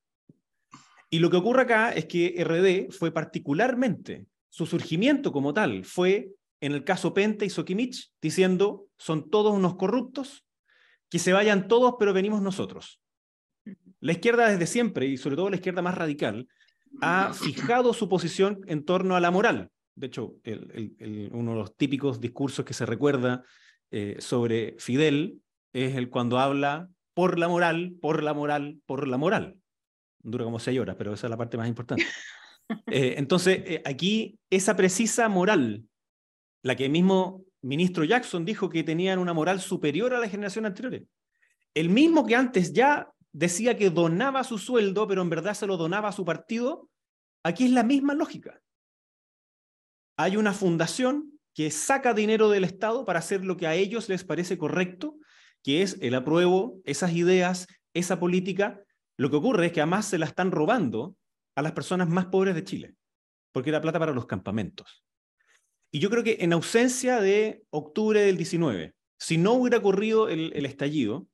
Y 1.08 1.20
lo 1.20 1.30
que 1.30 1.38
ocurre 1.38 1.62
acá 1.62 1.90
es 1.92 2.04
que 2.04 2.44
RD 2.44 2.92
fue 2.92 3.12
particularmente, 3.12 4.26
su 4.50 4.66
surgimiento 4.66 5.32
como 5.32 5.54
tal 5.54 5.86
fue 5.86 6.32
en 6.60 6.72
el 6.72 6.84
caso 6.84 7.14
Pente 7.14 7.46
y 7.46 7.48
Sokimich, 7.48 8.12
diciendo, 8.20 8.88
son 8.98 9.30
todos 9.30 9.54
unos 9.54 9.76
corruptos, 9.76 10.44
que 11.08 11.18
se 11.18 11.32
vayan 11.32 11.66
todos, 11.66 11.94
pero 11.98 12.12
venimos 12.12 12.42
nosotros. 12.42 13.00
La 14.00 14.12
izquierda 14.12 14.50
desde 14.50 14.66
siempre, 14.66 15.06
y 15.06 15.16
sobre 15.16 15.36
todo 15.36 15.48
la 15.48 15.56
izquierda 15.56 15.80
más 15.80 15.94
radical, 15.94 16.46
ha 17.00 17.32
fijado 17.32 17.92
su 17.94 18.08
posición 18.08 18.60
en 18.66 18.84
torno 18.84 19.16
a 19.16 19.20
la 19.20 19.30
moral. 19.30 19.70
De 19.94 20.06
hecho, 20.06 20.36
uno 21.32 21.52
de 21.52 21.58
los 21.58 21.76
típicos 21.76 22.20
discursos 22.20 22.64
que 22.64 22.74
se 22.74 22.86
recuerda 22.86 23.44
eh, 23.90 24.16
sobre 24.18 24.76
Fidel 24.78 25.40
es 25.72 25.96
el 25.96 26.08
cuando 26.08 26.38
habla 26.38 26.88
por 27.14 27.38
la 27.38 27.48
moral, 27.48 27.94
por 28.00 28.22
la 28.22 28.34
moral, 28.34 28.78
por 28.86 29.06
la 29.06 29.16
moral. 29.16 29.56
Dura 30.22 30.44
como 30.44 30.58
seis 30.58 30.78
horas, 30.78 30.96
pero 30.96 31.12
esa 31.12 31.26
es 31.26 31.30
la 31.30 31.36
parte 31.36 31.56
más 31.56 31.68
importante. 31.68 32.04
Eh, 32.86 33.14
entonces, 33.16 33.64
eh, 33.66 33.82
aquí 33.84 34.38
esa 34.48 34.76
precisa 34.76 35.28
moral 35.28 35.82
la 36.62 36.76
que 36.76 36.84
el 36.84 36.92
mismo 36.92 37.44
ministro 37.62 38.04
Jackson 38.04 38.44
dijo 38.44 38.68
que 38.68 38.84
tenían 38.84 39.18
una 39.18 39.32
moral 39.32 39.60
superior 39.60 40.14
a 40.14 40.20
la 40.20 40.28
generación 40.28 40.66
anteriores. 40.66 41.02
El 41.74 41.88
mismo 41.88 42.24
que 42.24 42.36
antes 42.36 42.72
ya 42.72 43.10
decía 43.32 43.76
que 43.76 43.90
donaba 43.90 44.44
su 44.44 44.58
sueldo, 44.58 45.06
pero 45.06 45.22
en 45.22 45.30
verdad 45.30 45.54
se 45.54 45.66
lo 45.66 45.76
donaba 45.76 46.08
a 46.08 46.12
su 46.12 46.24
partido, 46.24 46.88
aquí 47.44 47.64
es 47.64 47.70
la 47.70 47.82
misma 47.82 48.14
lógica. 48.14 48.60
Hay 50.16 50.36
una 50.36 50.52
fundación 50.52 51.38
que 51.54 51.70
saca 51.70 52.14
dinero 52.14 52.48
del 52.50 52.64
Estado 52.64 53.04
para 53.04 53.18
hacer 53.18 53.44
lo 53.44 53.56
que 53.56 53.66
a 53.66 53.74
ellos 53.74 54.08
les 54.08 54.24
parece 54.24 54.58
correcto, 54.58 55.16
que 55.62 55.82
es 55.82 55.98
el 56.00 56.14
apruebo, 56.14 56.80
esas 56.84 57.12
ideas, 57.12 57.66
esa 57.94 58.20
política. 58.20 58.82
Lo 59.16 59.30
que 59.30 59.36
ocurre 59.36 59.66
es 59.66 59.72
que 59.72 59.80
además 59.80 60.06
se 60.06 60.18
la 60.18 60.26
están 60.26 60.50
robando 60.50 61.16
a 61.56 61.62
las 61.62 61.72
personas 61.72 62.08
más 62.08 62.26
pobres 62.26 62.54
de 62.54 62.64
Chile, 62.64 62.94
porque 63.52 63.70
era 63.70 63.80
plata 63.80 63.98
para 63.98 64.12
los 64.12 64.26
campamentos. 64.26 65.04
Y 65.92 65.98
yo 65.98 66.08
creo 66.08 66.22
que 66.22 66.38
en 66.40 66.52
ausencia 66.52 67.20
de 67.20 67.64
octubre 67.70 68.20
del 68.20 68.36
19, 68.36 68.94
si 69.18 69.38
no 69.38 69.52
hubiera 69.52 69.78
ocurrido 69.78 70.28
el, 70.28 70.52
el 70.54 70.64
estallido, 70.64 71.26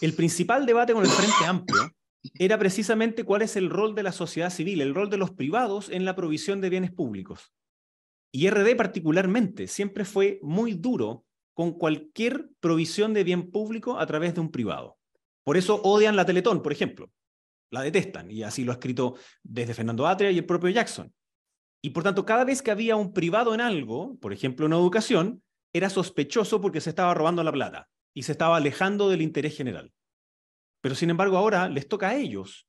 el 0.00 0.12
principal 0.12 0.66
debate 0.66 0.92
con 0.92 1.04
el 1.04 1.10
Frente 1.10 1.46
Amplio 1.46 1.90
era 2.34 2.58
precisamente 2.58 3.24
cuál 3.24 3.42
es 3.42 3.56
el 3.56 3.70
rol 3.70 3.94
de 3.94 4.02
la 4.02 4.12
sociedad 4.12 4.50
civil, 4.50 4.80
el 4.80 4.94
rol 4.94 5.08
de 5.08 5.16
los 5.16 5.30
privados 5.30 5.88
en 5.88 6.04
la 6.04 6.14
provisión 6.14 6.60
de 6.60 6.68
bienes 6.68 6.92
públicos. 6.92 7.52
Y 8.32 8.50
RD 8.50 8.76
particularmente 8.76 9.66
siempre 9.68 10.04
fue 10.04 10.38
muy 10.42 10.74
duro 10.74 11.24
con 11.54 11.72
cualquier 11.72 12.50
provisión 12.60 13.14
de 13.14 13.24
bien 13.24 13.50
público 13.50 13.98
a 13.98 14.06
través 14.06 14.34
de 14.34 14.40
un 14.40 14.50
privado. 14.50 14.98
Por 15.44 15.56
eso 15.56 15.80
odian 15.82 16.16
la 16.16 16.26
Teletón, 16.26 16.62
por 16.62 16.72
ejemplo. 16.72 17.10
La 17.70 17.80
detestan, 17.80 18.30
y 18.30 18.42
así 18.42 18.64
lo 18.64 18.72
ha 18.72 18.74
escrito 18.74 19.14
desde 19.42 19.74
Fernando 19.74 20.06
Atria 20.06 20.30
y 20.30 20.38
el 20.38 20.44
propio 20.44 20.68
Jackson. 20.68 21.12
Y 21.82 21.90
por 21.90 22.02
tanto, 22.02 22.26
cada 22.26 22.44
vez 22.44 22.60
que 22.60 22.70
había 22.70 22.96
un 22.96 23.12
privado 23.12 23.54
en 23.54 23.60
algo, 23.60 24.16
por 24.18 24.32
ejemplo 24.32 24.66
en 24.66 24.72
educación, 24.72 25.42
era 25.72 25.88
sospechoso 25.88 26.60
porque 26.60 26.80
se 26.80 26.90
estaba 26.90 27.14
robando 27.14 27.42
la 27.42 27.52
plata 27.52 27.88
y 28.16 28.22
se 28.22 28.32
estaba 28.32 28.56
alejando 28.56 29.10
del 29.10 29.20
interés 29.20 29.54
general. 29.54 29.92
Pero 30.80 30.94
sin 30.94 31.10
embargo 31.10 31.36
ahora 31.36 31.68
les 31.68 31.86
toca 31.86 32.08
a 32.08 32.16
ellos. 32.16 32.66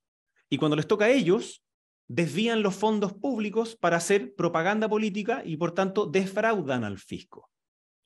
Y 0.50 0.58
cuando 0.58 0.76
les 0.76 0.88
toca 0.88 1.06
a 1.06 1.10
ellos, 1.10 1.64
desvían 2.10 2.62
los 2.62 2.76
fondos 2.76 3.14
públicos 3.14 3.78
para 3.78 3.96
hacer 3.96 4.36
propaganda 4.36 4.90
política 4.90 5.44
y 5.46 5.56
por 5.56 5.72
tanto 5.72 6.06
defraudan 6.06 6.84
al 6.84 6.98
fisco. 6.98 7.50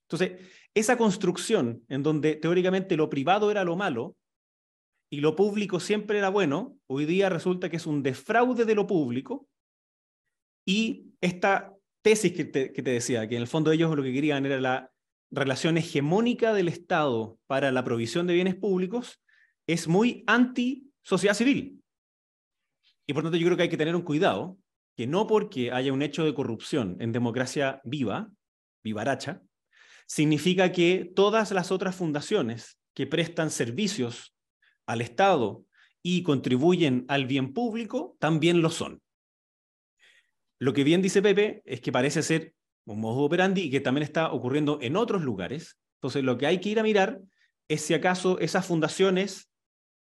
Entonces, 0.07 0.39
esa 0.75 1.00
construcción 1.00 1.83
en 1.89 2.03
donde 2.03 2.36
teóricamente 2.36 2.95
lo 2.95 3.10
privado 3.10 3.50
era 3.50 3.63
lo 3.63 3.75
malo 3.75 4.15
y 5.10 5.21
lo 5.21 5.36
público 5.36 5.79
siempre 5.79 6.19
era 6.19 6.29
bueno, 6.29 6.77
hoy 6.86 7.05
día 7.05 7.27
resulta 7.29 7.69
que 7.69 7.77
es 7.77 7.88
un 7.88 8.03
defraude 8.03 8.65
de 8.65 8.75
lo 8.75 8.86
público 8.86 9.48
y 10.63 11.15
esta 11.21 11.75
tesis 12.03 12.33
que 12.33 12.45
te, 12.45 12.71
que 12.71 12.83
te 12.83 12.91
decía, 12.91 13.27
que 13.27 13.36
en 13.36 13.41
el 13.41 13.48
fondo 13.48 13.71
ellos 13.71 13.95
lo 13.95 14.03
que 14.03 14.13
querían 14.13 14.45
era 14.45 14.62
la 14.62 14.91
relación 15.31 15.77
hegemónica 15.77 16.53
del 16.53 16.67
Estado 16.67 17.39
para 17.47 17.71
la 17.71 17.83
provisión 17.83 18.27
de 18.27 18.33
bienes 18.33 18.55
públicos, 18.55 19.23
es 19.67 19.88
muy 19.88 20.23
anti-sociedad 20.27 21.33
civil. 21.33 21.81
Y 23.07 23.13
por 23.13 23.23
tanto 23.23 23.38
yo 23.38 23.45
creo 23.45 23.57
que 23.57 23.63
hay 23.63 23.69
que 23.69 23.77
tener 23.77 23.95
un 23.95 24.03
cuidado, 24.03 24.57
que 24.95 25.07
no 25.07 25.27
porque 25.27 25.71
haya 25.71 25.93
un 25.93 26.01
hecho 26.01 26.25
de 26.25 26.33
corrupción 26.33 26.97
en 27.00 27.11
democracia 27.11 27.81
viva, 27.83 28.29
vivaracha, 28.83 29.41
significa 30.05 30.71
que 30.71 31.11
todas 31.15 31.51
las 31.51 31.71
otras 31.71 31.95
fundaciones 31.95 32.77
que 32.93 33.07
prestan 33.07 33.50
servicios 33.50 34.35
al 34.85 35.01
Estado 35.01 35.63
y 36.03 36.23
contribuyen 36.23 37.05
al 37.07 37.25
bien 37.25 37.53
público 37.53 38.17
también 38.19 38.61
lo 38.61 38.69
son. 38.69 39.01
Lo 40.59 40.73
que 40.73 40.83
bien 40.83 41.01
dice 41.01 41.21
Pepe 41.21 41.61
es 41.65 41.81
que 41.81 41.91
parece 41.91 42.21
ser 42.21 42.53
un 42.85 43.00
modo 43.00 43.21
operandi 43.21 43.69
que 43.69 43.79
también 43.79 44.03
está 44.03 44.31
ocurriendo 44.31 44.79
en 44.81 44.95
otros 44.95 45.21
lugares. 45.21 45.77
Entonces, 45.95 46.23
lo 46.23 46.38
que 46.38 46.47
hay 46.47 46.59
que 46.59 46.69
ir 46.69 46.79
a 46.79 46.83
mirar 46.83 47.21
es 47.67 47.81
si 47.81 47.93
acaso 47.93 48.39
esas 48.39 48.65
fundaciones, 48.65 49.51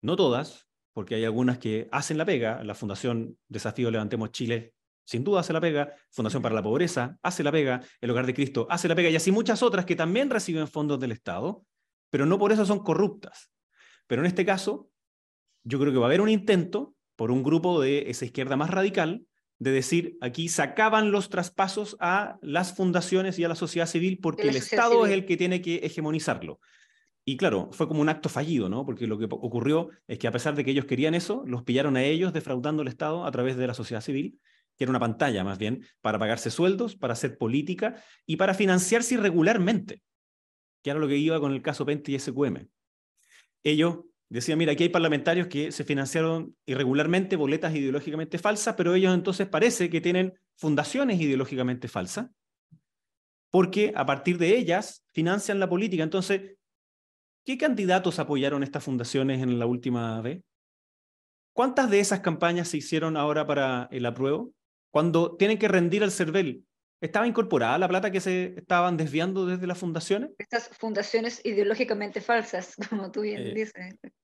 no 0.00 0.16
todas, 0.16 0.68
porque 0.92 1.14
hay 1.14 1.24
algunas 1.24 1.58
que 1.58 1.88
hacen 1.90 2.18
la 2.18 2.24
pega, 2.24 2.62
la 2.64 2.74
Fundación 2.74 3.38
Desafío 3.48 3.90
Levantemos 3.90 4.30
Chile 4.30 4.74
sin 5.04 5.24
duda 5.24 5.40
hace 5.40 5.52
la 5.52 5.60
pega, 5.60 5.94
Fundación 6.10 6.42
para 6.42 6.54
la 6.54 6.62
Pobreza 6.62 7.18
hace 7.22 7.42
la 7.42 7.52
pega, 7.52 7.80
el 8.00 8.10
Hogar 8.10 8.26
de 8.26 8.34
Cristo 8.34 8.66
hace 8.70 8.88
la 8.88 8.94
pega 8.94 9.10
y 9.10 9.16
así 9.16 9.32
muchas 9.32 9.62
otras 9.62 9.84
que 9.84 9.96
también 9.96 10.30
reciben 10.30 10.68
fondos 10.68 11.00
del 11.00 11.12
Estado, 11.12 11.64
pero 12.10 12.26
no 12.26 12.38
por 12.38 12.52
eso 12.52 12.64
son 12.64 12.82
corruptas. 12.82 13.50
Pero 14.06 14.22
en 14.22 14.26
este 14.26 14.44
caso, 14.44 14.90
yo 15.64 15.78
creo 15.78 15.92
que 15.92 15.98
va 15.98 16.06
a 16.06 16.08
haber 16.08 16.20
un 16.20 16.28
intento 16.28 16.94
por 17.16 17.30
un 17.30 17.42
grupo 17.42 17.80
de 17.80 18.10
esa 18.10 18.24
izquierda 18.24 18.56
más 18.56 18.70
radical 18.70 19.24
de 19.62 19.70
decir, 19.70 20.18
aquí 20.20 20.48
sacaban 20.48 21.12
los 21.12 21.28
traspasos 21.28 21.96
a 22.00 22.36
las 22.42 22.74
fundaciones 22.74 23.38
y 23.38 23.44
a 23.44 23.48
la 23.48 23.54
sociedad 23.54 23.86
civil 23.86 24.18
porque 24.20 24.48
el 24.48 24.56
Estado 24.56 25.06
es 25.06 25.12
el 25.12 25.24
que 25.24 25.36
tiene 25.36 25.62
que 25.62 25.76
hegemonizarlo. 25.76 26.58
Y 27.24 27.36
claro, 27.36 27.68
fue 27.70 27.86
como 27.86 28.00
un 28.00 28.08
acto 28.08 28.28
fallido, 28.28 28.68
¿no? 28.68 28.84
Porque 28.84 29.06
lo 29.06 29.18
que 29.18 29.26
ocurrió 29.30 29.90
es 30.08 30.18
que 30.18 30.26
a 30.26 30.32
pesar 30.32 30.56
de 30.56 30.64
que 30.64 30.72
ellos 30.72 30.86
querían 30.86 31.14
eso, 31.14 31.44
los 31.46 31.62
pillaron 31.62 31.96
a 31.96 32.02
ellos 32.02 32.32
defraudando 32.32 32.82
al 32.82 32.88
Estado 32.88 33.24
a 33.24 33.30
través 33.30 33.56
de 33.56 33.68
la 33.68 33.74
sociedad 33.74 34.00
civil, 34.00 34.40
que 34.76 34.82
era 34.82 34.90
una 34.90 34.98
pantalla 34.98 35.44
más 35.44 35.58
bien, 35.58 35.86
para 36.00 36.18
pagarse 36.18 36.50
sueldos, 36.50 36.96
para 36.96 37.12
hacer 37.12 37.38
política 37.38 38.02
y 38.26 38.36
para 38.38 38.54
financiarse 38.54 39.14
irregularmente, 39.14 40.02
que 40.82 40.90
era 40.90 40.98
lo 40.98 41.06
que 41.06 41.16
iba 41.16 41.38
con 41.38 41.52
el 41.52 41.62
caso 41.62 41.86
Pente 41.86 42.10
y 42.10 42.18
SQM. 42.18 42.66
Ellos 43.62 43.98
decían, 44.36 44.58
mira, 44.58 44.72
aquí 44.72 44.84
hay 44.84 44.88
parlamentarios 44.88 45.46
que 45.46 45.72
se 45.72 45.84
financiaron 45.84 46.56
irregularmente, 46.66 47.36
boletas 47.36 47.74
ideológicamente 47.74 48.38
falsas, 48.38 48.74
pero 48.76 48.94
ellos 48.94 49.14
entonces 49.14 49.46
parece 49.48 49.90
que 49.90 50.00
tienen 50.00 50.34
fundaciones 50.56 51.20
ideológicamente 51.20 51.88
falsas, 51.88 52.30
porque 53.50 53.92
a 53.94 54.06
partir 54.06 54.38
de 54.38 54.56
ellas 54.56 55.04
financian 55.12 55.60
la 55.60 55.68
política. 55.68 56.02
Entonces, 56.02 56.56
¿Qué 57.44 57.58
candidatos 57.58 58.20
apoyaron 58.20 58.62
estas 58.62 58.84
fundaciones 58.84 59.42
en 59.42 59.58
la 59.58 59.66
última 59.66 60.20
vez? 60.20 60.44
¿Cuántas 61.52 61.90
de 61.90 61.98
esas 61.98 62.20
campañas 62.20 62.68
se 62.68 62.76
hicieron 62.76 63.16
ahora 63.16 63.46
para 63.46 63.88
el 63.90 64.06
apruebo? 64.06 64.52
Cuando 64.92 65.36
tienen 65.36 65.58
que 65.58 65.66
rendir 65.66 66.04
al 66.04 66.12
CERVEL, 66.12 66.64
¿estaba 67.02 67.26
incorporada 67.26 67.76
la 67.76 67.88
plata 67.88 68.10
que 68.10 68.20
se 68.20 68.54
estaban 68.56 68.96
desviando 68.96 69.44
desde 69.44 69.66
las 69.66 69.76
fundaciones? 69.76 70.30
Estas 70.38 70.68
fundaciones 70.68 71.40
ideológicamente 71.44 72.20
falsas, 72.20 72.74
como 72.88 73.10
tú 73.10 73.22
bien 73.22 73.42
eh, 73.42 73.54
dices. 73.54 73.72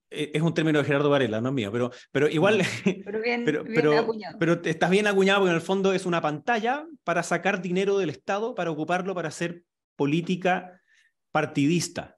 Eh, 0.09 0.31
es 0.33 0.41
un 0.41 0.53
término 0.53 0.79
de 0.79 0.85
Gerardo 0.85 1.09
Varela, 1.09 1.41
no 1.41 1.49
es 1.49 1.55
mío, 1.55 1.71
pero, 1.71 1.91
pero 2.11 2.27
igual... 2.27 2.61
Pero 3.05 3.21
bien, 3.21 3.43
pero, 3.45 3.63
bien 3.63 3.93
acuñado. 3.93 4.37
Pero 4.39 4.61
estás 4.63 4.89
bien 4.89 5.07
acuñado 5.07 5.39
porque 5.39 5.51
en 5.51 5.55
el 5.55 5.61
fondo 5.61 5.93
es 5.93 6.05
una 6.05 6.21
pantalla 6.21 6.87
para 7.03 7.21
sacar 7.21 7.61
dinero 7.61 7.97
del 7.97 8.09
Estado, 8.09 8.55
para 8.55 8.71
ocuparlo 8.71 9.13
para 9.13 9.27
hacer 9.27 9.63
política 9.95 10.81
partidista. 11.31 12.17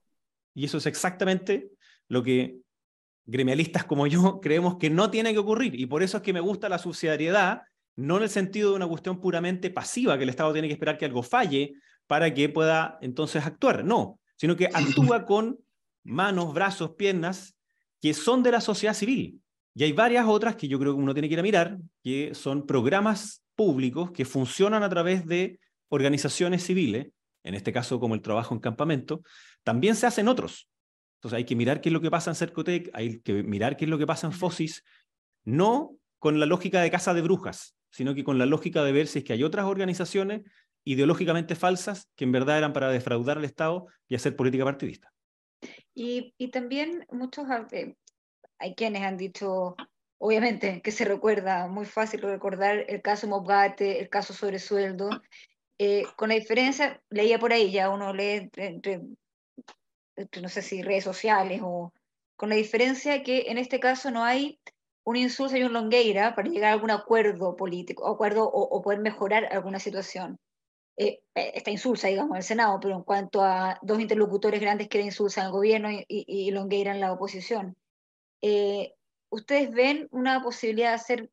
Y 0.54 0.66
eso 0.66 0.78
es 0.78 0.86
exactamente 0.86 1.70
lo 2.08 2.24
que 2.24 2.58
gremialistas 3.26 3.86
como 3.86 4.08
yo 4.08 4.40
creemos 4.42 4.78
que 4.78 4.90
no 4.90 5.10
tiene 5.10 5.34
que 5.34 5.40
ocurrir. 5.40 5.80
Y 5.80 5.86
por 5.86 6.04
eso 6.04 6.18
es 6.18 6.24
que 6.24 6.34
me 6.34 6.40
gusta 6.40 6.70
la 6.70 6.78
subsidiariedad, 6.78 7.64
no 8.02 8.18
en 8.18 8.24
el 8.24 8.30
sentido 8.30 8.72
de 8.72 8.76
una 8.78 8.88
cuestión 8.88 9.22
puramente 9.22 9.70
pasiva, 9.70 10.18
que 10.18 10.24
el 10.24 10.30
Estado 10.30 10.54
tiene 10.54 10.68
que 10.68 10.74
esperar 10.74 10.98
que 10.98 11.06
algo 11.06 11.24
falle 11.24 11.74
para 12.08 12.34
que 12.34 12.50
pueda 12.50 12.98
entonces 13.02 13.46
actuar. 13.46 13.86
No, 13.86 14.20
sino 14.36 14.56
que 14.56 14.66
actúa 14.66 15.26
con 15.26 15.60
manos, 16.04 16.54
brazos, 16.54 16.92
piernas 16.98 17.56
que 18.02 18.14
son 18.14 18.42
de 18.42 18.52
la 18.52 18.62
sociedad 18.62 18.96
civil. 18.96 19.40
Y 19.76 19.84
hay 19.84 19.92
varias 19.92 20.26
otras 20.28 20.56
que 20.56 20.68
yo 20.68 20.80
creo 20.80 20.94
que 20.94 21.02
uno 21.02 21.14
tiene 21.14 21.30
que 21.30 21.36
ir 21.36 21.40
a 21.40 21.44
mirar, 21.44 21.78
que 22.04 22.34
son 22.34 22.66
programas 22.66 23.44
públicos 23.56 24.12
que 24.12 24.26
funcionan 24.26 24.84
a 24.84 24.90
través 24.90 25.26
de 25.26 25.60
organizaciones 25.90 26.64
civiles, 26.64 27.08
en 27.44 27.54
este 27.54 27.72
caso 27.72 28.00
como 28.00 28.16
el 28.16 28.22
trabajo 28.22 28.56
en 28.56 28.60
campamento, 28.60 29.22
también 29.64 29.96
se 29.96 30.08
hacen 30.08 30.28
otros. 30.28 30.68
Entonces 31.20 31.38
hay 31.38 31.46
que 31.46 31.56
mirar 31.56 31.80
qué 31.80 31.90
es 31.90 31.94
lo 31.94 32.02
que 32.02 32.10
pasa 32.10 32.32
en 32.32 32.36
Cercotec, 32.36 32.90
hay 32.94 33.20
que 33.20 33.44
mirar 33.44 33.78
qué 33.78 33.86
es 33.86 33.90
lo 33.90 34.00
que 34.00 34.08
pasa 34.08 34.26
en 34.26 34.34
Fosis, 34.34 34.84
no 35.44 35.96
con 36.18 36.40
la 36.40 36.48
lógica 36.48 36.82
de 36.82 36.90
casa 36.90 37.14
de 37.14 37.22
brujas, 37.22 37.76
sino 37.92 38.16
que 38.16 38.24
con 38.24 38.40
la 38.40 38.46
lógica 38.46 38.84
de 38.84 38.92
ver 38.92 39.08
si 39.08 39.20
es 39.20 39.26
que 39.26 39.34
hay 39.34 39.44
otras 39.44 39.66
organizaciones 39.66 40.42
ideológicamente 40.84 41.56
falsas 41.56 42.10
que 42.16 42.24
en 42.24 42.32
verdad 42.32 42.58
eran 42.58 42.74
para 42.74 42.90
defraudar 42.90 43.38
al 43.38 43.46
Estado 43.46 43.88
y 44.08 44.16
hacer 44.16 44.36
política 44.36 44.64
partidista. 44.64 45.14
Y, 45.94 46.34
y 46.38 46.50
también 46.50 47.06
muchos, 47.12 47.46
eh, 47.72 47.96
hay 48.58 48.74
quienes 48.74 49.04
han 49.04 49.18
dicho, 49.18 49.76
obviamente, 50.18 50.82
que 50.82 50.92
se 50.92 51.06
recuerda, 51.06 51.68
muy 51.68 51.86
fácil 51.86 52.22
recordar 52.22 52.86
el 52.88 53.02
caso 53.02 53.28
Mobgate, 53.28 54.00
el 54.00 54.10
caso 54.10 54.34
sobre 54.34 54.58
sueldo, 54.58 55.10
eh, 55.78 56.06
con 56.16 56.30
la 56.30 56.36
diferencia, 56.36 57.02
leía 57.10 57.40
por 57.40 57.54
ahí, 57.54 57.72
ya 57.72 57.90
uno 57.90 58.14
lee 58.14 58.50
entre 58.56 59.02
no 60.42 60.50
sé 60.50 60.62
si 60.62 60.82
redes 60.82 61.04
sociales 61.04 61.62
o 61.64 61.94
con 62.36 62.50
la 62.50 62.56
diferencia 62.56 63.24
que 63.24 63.46
en 63.48 63.58
este 63.58 63.80
caso 63.80 64.12
no 64.12 64.24
hay 64.24 64.60
un 65.04 65.16
insulto 65.16 65.58
y 65.58 65.64
un 65.64 65.74
longueira 65.74 66.36
para 66.36 66.50
llegar 66.50 66.72
a 66.72 66.74
algún 66.74 66.92
acuerdo 66.92 67.56
político, 67.56 68.08
acuerdo 68.08 68.50
o, 68.50 68.82
poder 68.82 69.00
mejorar 69.00 69.46
alguna 69.52 69.80
situación. 69.80 70.40
Eh, 70.98 71.24
eh, 71.36 71.52
está 71.56 71.72
insulsa, 71.72 72.08
digamos, 72.08 72.32
en 72.32 72.38
el 72.38 72.44
Senado, 72.44 72.80
pero 72.80 72.96
en 72.96 73.04
cuanto 73.04 73.42
a 73.44 73.80
dos 73.82 74.00
interlocutores 74.00 74.62
grandes 74.62 74.90
que 74.90 75.02
insulsan 75.02 75.46
al 75.48 75.52
gobierno 75.52 75.90
y, 75.92 76.06
y, 76.08 76.52
longueira 76.52 76.94
en 76.94 77.00
la 77.00 77.14
oposición, 77.14 77.76
eh, 78.42 78.94
¿ustedes 79.30 79.72
ven 79.72 80.08
una 80.12 80.44
posibilidad 80.44 80.90
de 80.90 80.96
hacer, 80.96 81.22
no 81.24 81.30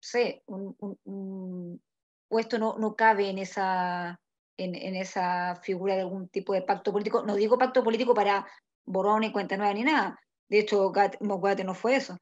sé, 0.00 0.42
un, 0.46 1.80
o 2.28 2.38
esto 2.38 2.58
no, 2.58 2.78
no 2.78 2.96
cabe 2.96 3.30
en 3.30 3.38
esa, 3.38 4.20
en, 4.56 4.96
esa 4.96 5.56
figura 5.62 5.94
de 5.94 6.02
algún 6.02 6.28
tipo 6.28 6.52
de 6.52 6.62
pacto 6.62 6.92
político. 6.92 7.22
No 7.22 7.34
digo 7.34 7.58
pacto 7.58 7.84
político 7.84 8.14
para 8.14 8.46
borrón 8.84 9.24
y 9.24 9.32
cuenta 9.32 9.56
nueva 9.56 9.74
ni 9.74 9.82
nada, 9.84 10.18
De 10.48 10.60
hecho, 10.60 10.92
Moguate 11.20 11.64
no 11.64 11.74
fue 11.74 11.96
eso. 11.96 12.16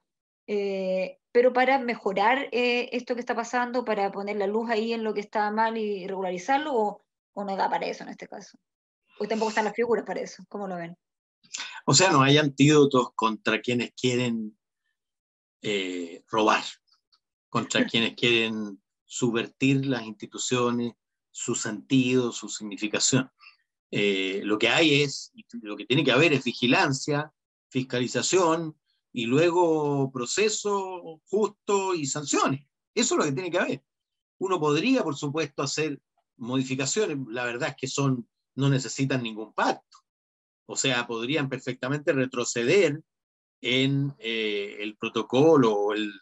Eh, 0.46 1.18
pero 1.32 1.52
para 1.52 1.78
mejorar 1.78 2.48
eh, 2.52 2.90
esto 2.92 3.14
que 3.14 3.20
está 3.20 3.34
pasando, 3.34 3.84
para 3.84 4.12
poner 4.12 4.36
la 4.36 4.46
luz 4.46 4.70
ahí 4.70 4.92
en 4.92 5.02
lo 5.02 5.14
que 5.14 5.20
está 5.20 5.50
mal 5.50 5.76
y 5.76 6.06
regularizarlo, 6.06 6.74
o, 6.74 7.04
o 7.32 7.44
no 7.44 7.56
da 7.56 7.68
para 7.68 7.86
eso 7.86 8.04
en 8.04 8.10
este 8.10 8.28
caso. 8.28 8.58
O 9.18 9.26
tampoco 9.26 9.50
están 9.50 9.64
las 9.64 9.74
figuras 9.74 10.04
para 10.04 10.20
eso, 10.20 10.44
¿cómo 10.48 10.68
lo 10.68 10.76
ven? 10.76 10.96
O 11.86 11.94
sea, 11.94 12.10
no 12.10 12.22
hay 12.22 12.38
antídotos 12.38 13.12
contra 13.14 13.60
quienes 13.60 13.92
quieren 13.92 14.56
eh, 15.62 16.24
robar, 16.28 16.64
contra 17.48 17.86
quienes 17.86 18.14
quieren 18.14 18.82
subvertir 19.04 19.86
las 19.86 20.02
instituciones, 20.02 20.94
su 21.30 21.54
sentido, 21.54 22.32
su 22.32 22.48
significación. 22.48 23.30
Eh, 23.90 24.40
lo 24.44 24.58
que 24.58 24.68
hay 24.68 25.02
es, 25.02 25.32
lo 25.62 25.76
que 25.76 25.84
tiene 25.84 26.04
que 26.04 26.12
haber 26.12 26.32
es 26.32 26.44
vigilancia, 26.44 27.32
fiscalización 27.68 28.76
y 29.14 29.26
luego 29.26 30.10
proceso 30.12 31.20
justo 31.26 31.94
y 31.94 32.04
sanciones. 32.04 32.66
Eso 32.92 33.14
es 33.14 33.18
lo 33.18 33.24
que 33.24 33.32
tiene 33.32 33.50
que 33.50 33.58
haber. 33.58 33.84
Uno 34.38 34.58
podría, 34.58 35.04
por 35.04 35.16
supuesto, 35.16 35.62
hacer 35.62 36.00
modificaciones, 36.36 37.16
la 37.28 37.44
verdad 37.44 37.70
es 37.70 37.76
que 37.76 37.86
son, 37.86 38.28
no 38.56 38.68
necesitan 38.68 39.22
ningún 39.22 39.54
pacto. 39.54 39.98
O 40.66 40.76
sea, 40.76 41.06
podrían 41.06 41.48
perfectamente 41.48 42.12
retroceder 42.12 43.02
en 43.60 44.12
eh, 44.18 44.78
el 44.80 44.96
protocolo 44.96 45.72
o 45.72 45.94
el, 45.94 46.12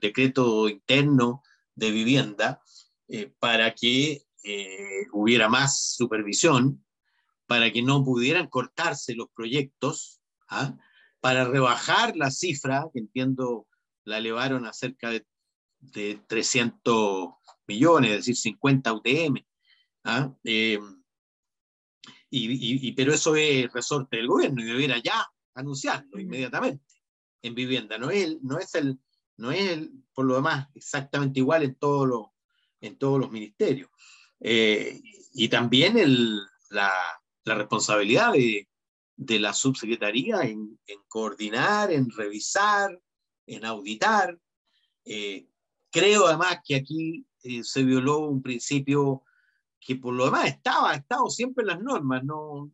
decreto 0.00 0.68
interno 0.68 1.42
de 1.74 1.90
vivienda 1.90 2.60
eh, 3.08 3.32
para 3.38 3.74
que 3.74 4.22
hubiera 5.12 5.48
más 5.48 5.94
supervisión 5.96 6.84
para 7.46 7.72
que 7.72 7.82
no 7.82 8.04
pudieran 8.04 8.48
cortarse 8.48 9.14
los 9.14 9.28
proyectos, 9.30 10.20
¿ah? 10.48 10.76
Para 11.20 11.44
rebajar 11.44 12.16
la 12.16 12.30
cifra, 12.30 12.86
que 12.92 13.00
entiendo 13.00 13.66
la 14.04 14.18
elevaron 14.18 14.66
a 14.66 14.72
cerca 14.72 15.10
de, 15.10 15.24
300 16.26 17.28
millones, 17.68 18.10
es 18.10 18.16
decir, 18.18 18.36
50 18.36 18.92
UTM. 18.92 19.46
¿ah? 20.04 20.34
Em, 20.42 21.02
y, 22.30 22.92
pero 22.92 23.14
eso 23.14 23.36
es 23.36 23.72
resorte 23.72 24.16
del 24.16 24.26
gobierno 24.26 24.60
y 24.60 24.66
debiera 24.66 24.98
ya 24.98 25.24
anunciarlo 25.54 26.18
inmediatamente 26.18 26.84
en 27.42 27.54
vivienda. 27.54 27.96
No 27.96 28.10
es, 28.10 28.42
no 28.42 28.58
es, 28.58 28.74
el, 28.74 28.98
no 29.36 29.52
es 29.52 29.70
el, 29.70 29.92
por 30.12 30.26
lo 30.26 30.34
demás, 30.34 30.68
exactamente 30.74 31.38
igual 31.40 31.62
en, 31.62 31.76
todos 31.76 32.08
los, 32.08 32.26
en 32.80 32.98
todos 32.98 33.20
los 33.20 33.30
ministerios. 33.30 33.88
Eh, 34.40 35.00
y 35.32 35.48
también 35.48 35.96
el, 35.96 36.40
la, 36.70 36.92
la 37.44 37.54
responsabilidad 37.54 38.32
de, 38.32 38.67
la 39.18 39.52
subsecretaría 39.52 40.42
en, 40.42 40.78
coordinar, 41.08 41.92
en 41.92 42.10
revisar, 42.10 42.98
en 43.46 43.64
auditar. 43.64 44.38
Eh, 45.04 45.48
creo 45.90 46.26
además 46.26 46.58
que 46.64 46.76
aquí 46.76 47.26
eh, 47.42 47.64
se 47.64 47.82
violó 47.82 48.18
un 48.18 48.42
principio 48.42 49.24
que 49.80 49.96
por 49.96 50.14
lo 50.14 50.26
demás 50.26 50.46
estaba, 50.46 50.90
ha 50.90 50.96
estado 50.96 51.28
siempre 51.30 51.62
en 51.62 51.68
las 51.68 51.80
normas, 51.80 52.24
no, 52.24 52.72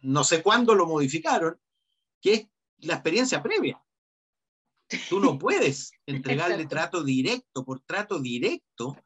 no 0.00 0.24
sé 0.24 0.42
cuándo 0.42 0.74
lo 0.74 0.86
modificaron, 0.86 1.58
que 2.20 2.32
es 2.34 2.48
la 2.78 2.94
experiencia 2.94 3.42
previa. 3.42 3.82
Tú 5.08 5.20
no 5.20 5.38
puedes 5.38 5.92
entregarle 6.06 6.66
trato 6.66 7.02
directo 7.02 7.64
por 7.64 7.80
trato 7.80 8.18
directo 8.18 8.96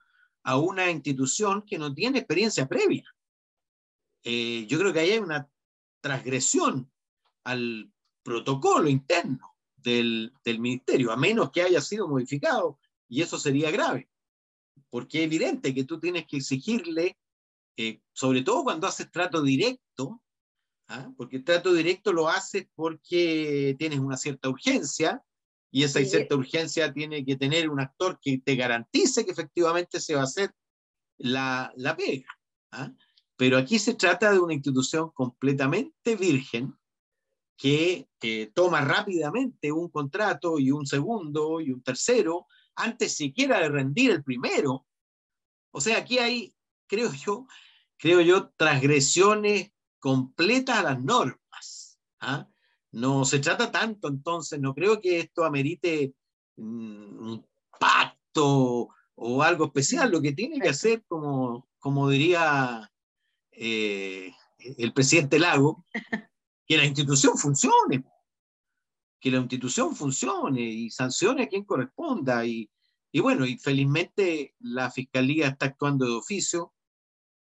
a 0.45 0.57
una 0.57 0.91
institución 0.91 1.63
que 1.67 1.79
no 1.79 1.93
tiene 1.93 2.19
experiencia 2.19 2.67
previa. 2.67 3.05
Eh, 4.25 4.67
yo 4.69 4.79
creo 4.79 4.93
que 4.93 5.01
ahí 5.01 5.11
hay 5.11 5.19
una 5.19 5.49
transgresión 6.03 6.91
al 7.45 7.91
protocolo 8.23 8.89
interno 8.89 9.57
del, 9.77 10.33
ministerio, 10.59 11.11
a 11.11 11.17
menos 11.17 11.51
que 11.51 11.63
haya 11.63 11.81
sido 11.81 12.07
modificado, 12.07 12.79
y 13.09 13.23
eso 13.23 13.39
sería 13.39 13.71
grave, 13.71 14.11
porque 14.91 15.21
es 15.21 15.25
evidente 15.25 15.75
que 15.75 15.85
tú 15.85 15.99
tienes 15.99 16.27
que 16.27 16.37
exigirle, 16.37 17.19
eh, 17.77 18.01
sobre 18.13 18.43
todo 18.43 18.65
cuando 18.65 18.87
haces 18.87 19.11
trato 19.11 19.43
directo, 19.43 20.23
¿ah? 20.89 21.11
porque 21.17 21.37
el 21.37 21.45
trato 21.45 21.73
directo 21.73 22.13
lo 22.13 22.29
haces 22.29 22.67
porque 22.75 23.75
tienes 23.79 23.99
una 23.99 24.17
cierta 24.17 24.49
urgencia, 24.49 25.25
y 25.75 25.85
esa 25.85 26.05
cierta 26.05 26.37
urgencia 26.37 26.93
tiene 26.93 27.25
que 27.25 27.37
tener 27.37 27.71
un 27.71 27.81
actor 27.81 28.19
que 28.21 28.39
te 28.39 28.57
garantice 28.57 29.25
que 29.25 29.31
efectivamente 29.31 30.01
se 30.01 30.15
va 30.15 30.21
a 30.21 30.25
hacer 30.25 30.55
la, 31.17 31.73
la 31.77 31.97
pega. 31.97 32.29
¿ah? 32.73 32.93
Pero 33.43 33.59
aquí 33.59 33.81
se 33.81 33.95
trata 33.95 34.31
de 34.31 34.39
una 34.39 34.55
institución 34.55 35.11
completamente 35.11 36.15
virgen 36.15 36.79
que 37.57 38.07
toma 38.55 38.83
rápidamente 38.83 39.73
un 39.73 39.89
contrato 39.89 40.61
y 40.61 40.71
un 40.71 40.87
segundo 40.87 41.61
y 41.61 41.73
un 41.73 41.83
tercero 41.83 42.47
antes 42.77 43.17
siquiera 43.17 43.59
de 43.59 43.69
rendir 43.69 44.13
el 44.13 44.23
primero. 44.23 44.87
O 45.73 45.81
sea, 45.81 45.99
aquí 45.99 46.19
hay, 46.19 46.55
creo 46.87 47.13
yo, 47.13 47.49
creo 47.99 48.21
yo, 48.21 48.51
transgresiones 48.51 49.73
completas 49.99 50.79
a 50.79 50.83
las 50.85 51.03
normas. 51.03 51.99
¿ah? 52.21 52.49
No 52.93 53.25
se 53.25 53.41
trata 53.41 53.73
tanto, 53.73 54.07
entonces, 54.07 54.61
no 54.61 54.73
creo 54.73 55.01
que 55.01 55.19
esto 55.19 55.45
amerite 55.45 56.15
mm, 56.55 57.29
un 57.29 57.47
pacto 57.81 58.91
o 59.17 59.43
algo 59.43 59.65
especial. 59.65 60.13
Lo 60.13 60.23
que 60.23 60.31
tiene 60.31 60.61
que 60.61 60.69
hacer, 60.69 61.05
como, 61.09 61.69
como 61.81 62.09
diría 62.09 62.89
eh, 63.53 64.33
el 64.59 64.93
presidente 64.93 65.39
Lago, 65.39 65.87
que 66.67 66.77
la 66.77 66.85
institución 66.85 67.37
funcione, 67.37 68.05
que 69.21 69.31
la 69.31 69.39
institución 69.39 69.95
funcione 69.95 70.63
y 70.63 70.91
sancione 70.91 71.45
a 71.45 71.49
quien 71.49 71.65
corresponda. 71.65 72.45
Y, 72.45 72.71
y 73.13 73.21
bueno, 73.21 73.47
y 73.47 73.59
felizmente 73.59 74.55
la 74.61 74.91
Fiscalía 74.91 75.49
está 75.49 75.67
actuando 75.67 76.07
de 76.07 76.15
oficio. 76.15 76.75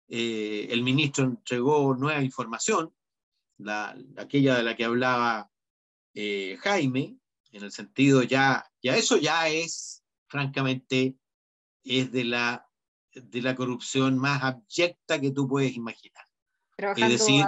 Eh, 0.08 0.68
el 0.70 0.82
ministro 0.82 1.24
entregó 1.24 1.94
nueva 1.94 2.22
información, 2.22 2.94
la, 3.58 3.96
aquella 4.16 4.56
de 4.56 4.62
la 4.62 4.74
que 4.74 4.84
hablaba 4.84 5.50
eh, 6.14 6.56
Jaime, 6.60 7.18
en 7.52 7.62
el 7.62 7.72
sentido 7.72 8.22
ya, 8.22 8.64
ya 8.82 8.96
eso 8.96 9.16
ya 9.18 9.48
es, 9.48 10.02
francamente, 10.26 11.16
es 11.84 12.10
de 12.12 12.24
la 12.24 12.67
de 13.22 13.42
la 13.42 13.54
corrupción 13.54 14.18
más 14.18 14.42
abyecta 14.42 15.20
que 15.20 15.30
tú 15.30 15.48
puedes 15.48 15.74
imaginar. 15.74 16.24
es 16.96 17.08
decir, 17.08 17.44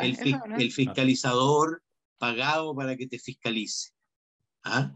El, 0.00 0.72
fiscalizador 0.72 1.82
pagado 2.18 2.74
para 2.74 2.96
que 2.96 3.06
te 3.06 3.18
fiscalice. 3.18 3.90
¿Ah? 4.64 4.92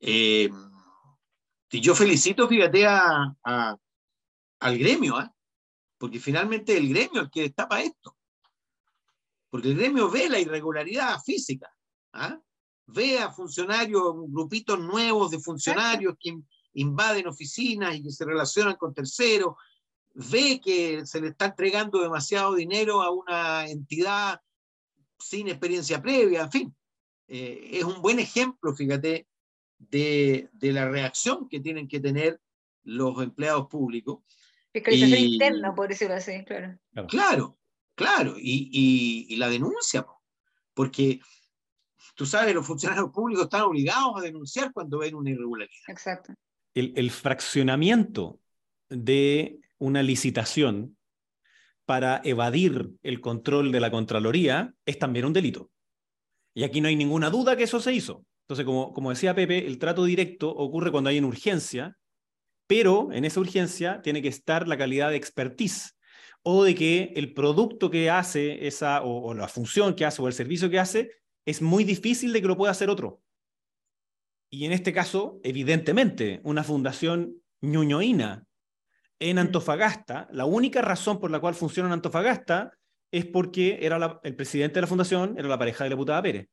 Eh, 0.00 0.50
y 1.70 1.80
yo 1.80 1.94
felicito, 1.94 2.46
fíjate, 2.46 2.86
a, 2.86 3.36
al 4.60 4.78
gremio, 4.78 5.16
¿ah? 5.16 5.34
porque 5.98 6.20
finalmente 6.20 6.76
el 6.76 6.88
gremio 6.88 7.22
es 7.22 7.24
el 7.24 7.30
que 7.30 7.42
destapa 7.42 7.82
esto. 7.82 8.16
Porque 9.50 9.68
el 9.68 9.76
gremio 9.76 10.10
ve 10.10 10.28
la 10.28 10.38
irregularidad 10.38 11.20
física, 11.20 11.72
¿ah? 12.12 12.38
ve 12.86 13.18
a 13.18 13.30
funcionarios, 13.30 14.14
grupitos 14.28 14.78
nuevos 14.78 15.30
de 15.30 15.40
funcionarios 15.40 16.14
que 16.18 16.38
invaden 16.74 17.26
oficinas 17.26 17.94
y 17.94 18.02
que 18.02 18.10
se 18.10 18.24
relacionan 18.24 18.76
con 18.76 18.92
terceros, 18.92 19.54
ve 20.14 20.60
que 20.62 21.04
se 21.06 21.20
le 21.20 21.28
está 21.28 21.46
entregando 21.46 22.00
demasiado 22.00 22.54
dinero 22.54 23.02
a 23.02 23.10
una 23.10 23.68
entidad 23.68 24.40
sin 25.18 25.48
experiencia 25.48 26.00
previa, 26.00 26.42
en 26.42 26.50
fin. 26.50 26.76
Eh, 27.26 27.70
es 27.72 27.84
un 27.84 28.00
buen 28.00 28.18
ejemplo, 28.20 28.74
fíjate, 28.74 29.26
de, 29.78 30.48
de, 30.52 30.72
la 30.72 30.88
reacción 30.88 31.48
que 31.48 31.60
tienen 31.60 31.88
que 31.88 32.00
tener 32.00 32.40
los 32.84 33.20
empleados 33.22 33.66
públicos. 33.68 34.22
Fiscalización 34.72 35.20
interna, 35.20 35.74
por 35.74 35.88
decirlo 35.88 36.14
así, 36.14 36.44
claro. 36.44 36.78
Claro, 37.08 37.58
claro, 37.94 38.34
y, 38.38 38.70
y, 38.72 39.34
y 39.34 39.36
la 39.36 39.48
denuncia, 39.48 40.06
porque 40.74 41.20
tú 42.14 42.26
sabes, 42.26 42.54
los 42.54 42.66
funcionarios 42.66 43.10
públicos 43.10 43.44
están 43.44 43.62
obligados 43.62 44.14
a 44.16 44.20
denunciar 44.20 44.72
cuando 44.72 44.98
ven 44.98 45.14
una 45.14 45.30
irregularidad. 45.30 45.88
Exacto 45.88 46.34
el, 46.74 47.10
fraccionamiento 47.10 48.40
de 48.88 49.60
una 49.78 50.02
licitación 50.02 50.96
para 51.84 52.20
evadir 52.24 52.90
el 53.02 53.20
control 53.20 53.72
de 53.72 53.80
la 53.80 53.90
Contraloría 53.90 54.74
es 54.86 54.98
también 54.98 55.26
un 55.26 55.32
delito. 55.32 55.70
Y 56.54 56.64
aquí 56.64 56.80
no 56.80 56.88
hay 56.88 56.96
ninguna 56.96 57.30
duda 57.30 57.56
que 57.56 57.64
eso 57.64 57.80
se 57.80 57.92
hizo. 57.92 58.24
Entonces, 58.44 58.64
como, 58.64 58.92
como 58.92 59.10
decía 59.10 59.34
Pepe, 59.34 59.66
el 59.66 59.78
trato 59.78 60.04
directo 60.04 60.50
ocurre 60.50 60.90
cuando 60.90 61.10
hay 61.10 61.18
una 61.18 61.28
urgencia, 61.28 61.96
pero 62.66 63.12
en 63.12 63.24
esa 63.24 63.40
urgencia 63.40 64.00
tiene 64.02 64.22
que 64.22 64.28
estar 64.28 64.68
la 64.68 64.78
calidad 64.78 65.10
de 65.10 65.16
expertise 65.16 65.96
o 66.42 66.64
de 66.64 66.74
que 66.74 67.12
el 67.16 67.32
producto 67.32 67.90
que 67.90 68.10
hace 68.10 68.66
esa, 68.66 69.02
o, 69.02 69.30
o 69.30 69.34
la 69.34 69.48
función 69.48 69.94
que 69.94 70.04
hace, 70.04 70.20
o 70.20 70.28
el 70.28 70.34
servicio 70.34 70.70
que 70.70 70.78
hace, 70.78 71.10
es 71.46 71.62
muy 71.62 71.84
difícil 71.84 72.32
de 72.32 72.42
que 72.42 72.48
lo 72.48 72.56
pueda 72.56 72.72
hacer 72.72 72.90
otro. 72.90 73.23
Y 74.54 74.66
en 74.66 74.70
este 74.70 74.92
caso, 74.92 75.40
evidentemente, 75.42 76.40
una 76.44 76.62
fundación 76.62 77.42
ñuñoína 77.60 78.46
en 79.18 79.40
Antofagasta, 79.40 80.28
la 80.30 80.44
única 80.44 80.80
razón 80.80 81.18
por 81.18 81.32
la 81.32 81.40
cual 81.40 81.56
funciona 81.56 81.88
en 81.88 81.94
Antofagasta 81.94 82.70
es 83.10 83.26
porque 83.26 83.80
era 83.82 84.20
el 84.22 84.36
presidente 84.36 84.76
de 84.76 84.82
la 84.82 84.86
fundación 84.86 85.34
era 85.36 85.48
la 85.48 85.58
pareja 85.58 85.82
de 85.82 85.90
la 85.90 85.96
putada 85.96 86.22
Pérez. 86.22 86.48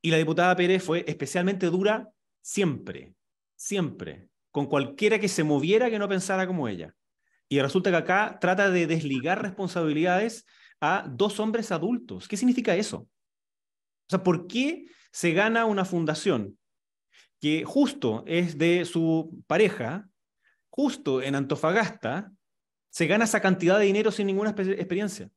Y 0.00 0.10
la 0.10 0.16
diputada 0.16 0.56
Pérez 0.56 0.82
fue 0.82 1.04
especialmente 1.06 1.66
dura 1.66 2.08
siempre, 2.40 3.14
siempre, 3.56 4.30
con 4.50 4.64
cualquiera 4.64 5.18
que 5.18 5.28
se 5.28 5.44
moviera 5.44 5.90
que 5.90 5.98
no 5.98 6.08
pensara 6.08 6.46
como 6.46 6.66
ella. 6.66 6.94
Y 7.46 7.60
resulta 7.60 7.90
que 7.90 7.96
acá 7.96 8.38
trata 8.40 8.70
de 8.70 8.86
desligar 8.86 9.42
responsabilidades 9.42 10.46
a 10.80 11.06
dos 11.10 11.38
hombres 11.40 11.72
adultos. 11.72 12.26
¿Qué 12.26 12.38
significa 12.38 12.74
eso? 12.74 13.00
O 13.00 14.08
sea, 14.08 14.22
¿por 14.22 14.46
qué 14.46 14.86
se 15.10 15.32
gana 15.32 15.66
una 15.66 15.84
fundación 15.84 16.56
que 17.42 17.64
justo 17.64 18.22
es 18.26 18.56
de 18.56 18.84
su 18.84 19.42
pareja, 19.48 20.08
justo 20.70 21.20
en 21.20 21.34
Antofagasta, 21.34 22.32
se 22.88 23.06
gana 23.08 23.24
esa 23.24 23.40
cantidad 23.40 23.80
de 23.80 23.86
dinero 23.86 24.12
sin 24.12 24.28
ninguna 24.28 24.50
experiencia? 24.50 25.28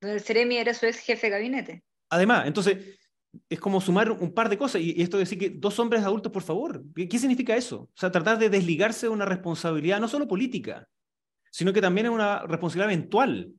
El 0.00 0.20
Ceremi 0.20 0.56
era 0.56 0.72
su 0.72 0.86
ex 0.86 1.00
jefe 1.00 1.26
de 1.26 1.30
gabinete. 1.32 1.82
Además, 2.10 2.46
entonces, 2.46 2.98
es 3.48 3.58
como 3.58 3.80
sumar 3.80 4.12
un 4.12 4.32
par 4.32 4.48
de 4.48 4.56
cosas. 4.56 4.80
Y, 4.80 5.02
esto 5.02 5.16
de 5.16 5.24
decir 5.24 5.38
que 5.38 5.50
dos 5.50 5.78
hombres 5.80 6.04
adultos, 6.04 6.30
por 6.30 6.42
favor, 6.42 6.84
¿qué, 6.94 7.18
significa 7.18 7.56
eso? 7.56 7.80
O 7.82 7.90
sea, 7.96 8.12
tratar 8.12 8.38
de 8.38 8.50
desligarse 8.50 9.06
de 9.06 9.12
una 9.12 9.24
responsabilidad 9.24 10.00
no 10.00 10.06
solo 10.06 10.28
política, 10.28 10.88
sino 11.50 11.72
que 11.72 11.80
también 11.80 12.06
es 12.06 12.12
una 12.12 12.46
responsabilidad 12.46 12.92
eventual 12.92 13.52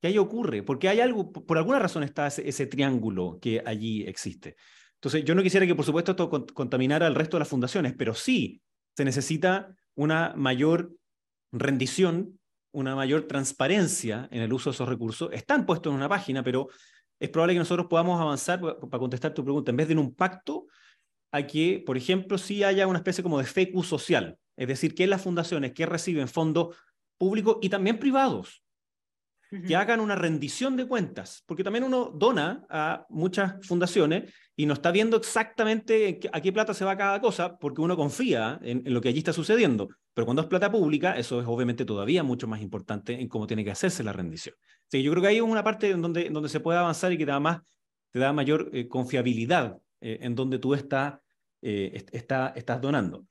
que 0.00 0.08
ahí 0.08 0.16
ocurre, 0.16 0.62
porque 0.62 0.88
hay 0.88 1.00
algo, 1.00 1.30
por 1.32 1.58
alguna 1.58 1.78
razón 1.78 2.02
está 2.02 2.26
ese, 2.26 2.66
triángulo 2.66 3.38
que 3.40 3.62
allí 3.64 4.04
existe. 4.04 4.56
Entonces, 5.02 5.24
yo 5.24 5.34
no 5.34 5.42
quisiera 5.42 5.66
que, 5.66 5.74
por 5.74 5.84
supuesto, 5.84 6.12
esto 6.12 6.30
contaminara 6.54 7.08
al 7.08 7.16
resto 7.16 7.36
de 7.36 7.40
las 7.40 7.48
fundaciones, 7.48 7.92
pero 7.98 8.14
sí 8.14 8.62
se 8.96 9.04
necesita 9.04 9.74
una 9.96 10.32
mayor 10.36 10.94
rendición, 11.50 12.38
una 12.72 12.94
mayor 12.94 13.26
transparencia 13.26 14.28
en 14.30 14.42
el 14.42 14.52
uso 14.52 14.70
de 14.70 14.74
esos 14.74 14.88
recursos. 14.88 15.28
Están 15.32 15.66
puestos 15.66 15.90
en 15.90 15.96
una 15.96 16.08
página, 16.08 16.44
pero 16.44 16.68
es 17.18 17.30
probable 17.30 17.54
que 17.54 17.58
nosotros 17.58 17.88
podamos 17.90 18.20
avanzar, 18.20 18.60
para 18.60 18.98
contestar 19.00 19.34
tu 19.34 19.42
pregunta, 19.42 19.72
en 19.72 19.76
vez 19.76 19.88
de 19.88 19.96
un 19.96 20.14
pacto, 20.14 20.66
a 21.32 21.48
que, 21.48 21.82
por 21.84 21.96
ejemplo, 21.96 22.38
sí 22.38 22.62
haya 22.62 22.86
una 22.86 22.98
especie 22.98 23.24
como 23.24 23.40
de 23.40 23.44
FECU 23.44 23.82
social, 23.82 24.38
es 24.56 24.68
decir, 24.68 24.94
que 24.94 25.08
las 25.08 25.22
fundaciones 25.22 25.72
que 25.72 25.84
reciben 25.84 26.28
fondos 26.28 26.76
públicos 27.18 27.58
y 27.60 27.70
también 27.70 27.98
privados, 27.98 28.61
que 29.66 29.76
hagan 29.76 30.00
una 30.00 30.14
rendición 30.14 30.76
de 30.76 30.86
cuentas, 30.86 31.42
porque 31.46 31.62
también 31.62 31.84
uno 31.84 32.10
dona 32.14 32.64
a 32.70 33.04
muchas 33.10 33.54
fundaciones 33.66 34.32
y 34.56 34.64
no 34.64 34.74
está 34.74 34.90
viendo 34.90 35.16
exactamente 35.16 36.20
a 36.32 36.40
qué 36.40 36.52
plata 36.52 36.72
se 36.72 36.84
va 36.84 36.96
cada 36.96 37.20
cosa, 37.20 37.58
porque 37.58 37.82
uno 37.82 37.96
confía 37.96 38.58
en, 38.62 38.82
lo 38.86 39.00
que 39.00 39.10
allí 39.10 39.18
está 39.18 39.32
sucediendo. 39.32 39.88
Pero 40.14 40.24
cuando 40.24 40.42
es 40.42 40.48
plata 40.48 40.70
pública, 40.70 41.16
eso 41.16 41.40
es 41.40 41.46
obviamente 41.46 41.84
todavía 41.84 42.22
mucho 42.22 42.46
más 42.48 42.62
importante 42.62 43.20
en 43.20 43.28
cómo 43.28 43.46
tiene 43.46 43.64
que 43.64 43.70
hacerse 43.70 44.02
la 44.02 44.12
rendición. 44.12 44.54
Sí, 44.88 45.02
yo 45.02 45.10
creo 45.10 45.22
que 45.22 45.28
hay 45.28 45.40
una 45.40 45.64
parte 45.64 45.90
en 45.90 46.00
donde, 46.00 46.30
donde 46.30 46.48
se 46.48 46.60
puede 46.60 46.78
avanzar 46.78 47.12
y 47.12 47.18
que 47.18 47.26
te 47.26 47.32
da, 47.32 47.40
más, 47.40 47.60
te 48.10 48.18
da 48.18 48.32
mayor 48.32 48.70
eh, 48.72 48.88
confiabilidad 48.88 49.78
eh, 50.00 50.18
en 50.22 50.34
donde 50.34 50.58
tú 50.58 50.74
estás, 50.74 51.18
eh, 51.60 52.04
está, 52.12 52.52
estás 52.56 52.80
donando. 52.80 53.26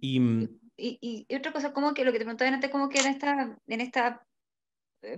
Y, 0.00 0.20
mm, 0.20 0.48
y, 0.78 1.26
otra 1.34 1.52
cosa, 1.52 1.72
como 1.72 1.94
que 1.94 2.04
lo 2.04 2.12
que 2.12 2.18
te 2.18 2.24
preguntaba 2.24 2.50
antes, 2.52 2.70
como 2.70 2.88
que 2.88 3.00
en 3.00 3.06
esta, 3.06 3.58
en 3.66 3.80
esta 3.80 4.26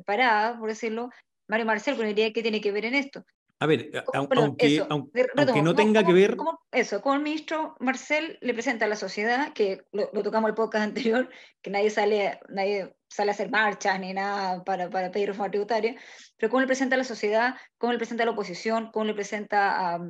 parada, 0.04 0.58
por 0.58 0.68
decirlo, 0.68 1.10
Mario 1.48 1.66
Marcel, 1.66 1.96
con 1.96 2.08
idea 2.08 2.32
¿qué 2.32 2.42
tiene 2.42 2.60
que 2.60 2.72
ver 2.72 2.84
en 2.84 2.94
esto? 2.94 3.24
A 3.60 3.66
ver, 3.66 3.90
aunque, 4.14 4.86
aunque, 4.88 5.26
no 5.62 5.74
tenga 5.74 6.04
que 6.04 6.12
ver... 6.12 6.36
eso, 6.70 7.02
como 7.02 7.16
el 7.16 7.22
ministro 7.22 7.74
Marcel 7.80 8.38
le 8.40 8.54
presenta 8.54 8.84
a 8.84 8.88
la 8.88 8.94
sociedad, 8.94 9.52
que 9.52 9.82
lo, 9.90 10.06
tocamos 10.22 10.48
el 10.48 10.54
podcast 10.54 10.84
anterior, 10.84 11.28
que 11.60 11.70
nadie 11.70 11.90
sale, 11.90 12.38
nadie 12.48 12.94
sale 13.08 13.32
a 13.32 13.34
hacer 13.34 13.50
marchas 13.50 13.98
ni 13.98 14.12
nada 14.12 14.62
para, 14.62 14.90
para 14.90 15.10
pedir 15.10 15.28
reforma 15.28 15.50
tributaria, 15.50 15.96
pero 16.36 16.50
cómo 16.50 16.60
le 16.60 16.68
presenta 16.68 16.94
a 16.94 16.98
la 16.98 17.04
sociedad, 17.04 17.56
cómo 17.78 17.92
le 17.92 17.98
presenta 17.98 18.22
a 18.22 18.26
la 18.26 18.32
oposición, 18.32 18.92
cómo 18.92 19.06
le 19.06 19.14
presenta 19.14 19.94
a, 19.94 20.00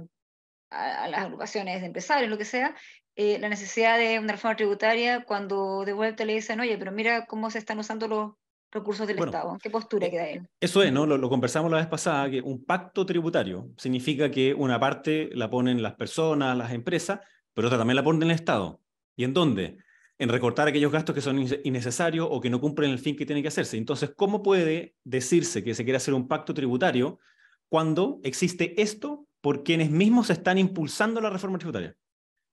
a, 0.70 1.08
las 1.08 1.20
agrupaciones 1.20 1.80
de 1.80 1.86
empresarios, 1.86 2.28
lo 2.28 2.36
que 2.36 2.44
sea, 2.44 2.76
eh, 3.16 3.38
la 3.38 3.48
necesidad 3.48 3.96
de 3.96 4.18
una 4.18 4.34
reforma 4.34 4.56
tributaria 4.56 5.24
cuando 5.24 5.86
de 5.86 5.94
vuelta 5.94 6.26
le 6.26 6.34
dicen, 6.34 6.60
oye, 6.60 6.76
pero 6.76 6.92
mira 6.92 7.24
cómo 7.24 7.50
se 7.50 7.58
están 7.58 7.78
usando 7.78 8.08
los 8.08 8.32
recursos 8.70 9.06
del 9.06 9.18
Estado. 9.18 9.58
¿Qué 9.62 9.70
postura 9.70 10.06
eh, 10.06 10.10
queda 10.10 10.28
él? 10.28 10.48
Eso 10.60 10.82
es, 10.82 10.92
¿no? 10.92 11.06
Lo, 11.06 11.28
conversamos 11.28 11.70
la 11.70 11.78
vez 11.78 11.86
pasada, 11.86 12.30
que 12.30 12.40
un 12.40 12.64
pacto 12.64 13.06
tributario 13.06 13.70
significa 13.76 14.30
que 14.30 14.54
una 14.54 14.78
parte 14.78 15.30
la 15.34 15.50
ponen 15.50 15.82
las 15.82 15.94
personas, 15.94 16.56
las 16.56 16.72
empresas, 16.72 17.20
pero 17.54 17.68
otra 17.68 17.78
también 17.78 17.96
la 17.96 18.04
ponen 18.04 18.22
el 18.24 18.34
Estado. 18.34 18.80
¿Y 19.16 19.24
en 19.24 19.34
dónde? 19.34 19.78
En 20.18 20.28
recortar 20.28 20.68
aquellos 20.68 20.92
gastos 20.92 21.14
que 21.14 21.20
son 21.20 21.38
innecesarios 21.64 22.28
o 22.30 22.40
que 22.40 22.50
no 22.50 22.60
cumplen 22.60 22.90
el 22.90 22.98
fin 22.98 23.16
que 23.16 23.26
tiene 23.26 23.42
que 23.42 23.48
hacerse. 23.48 23.76
Entonces, 23.76 24.12
¿cómo 24.16 24.42
puede 24.42 24.96
decirse 25.04 25.62
que 25.62 25.74
se 25.74 25.84
quiere 25.84 25.96
hacer 25.96 26.14
un 26.14 26.28
pacto 26.28 26.54
tributario 26.54 27.20
cuando 27.68 28.20
existe 28.24 28.80
esto 28.80 29.26
por 29.40 29.62
quienes 29.62 29.90
mismos 29.90 30.30
están 30.30 30.58
impulsando 30.58 31.20
la 31.20 31.30
reforma 31.30 31.58
tributaria? 31.58 31.96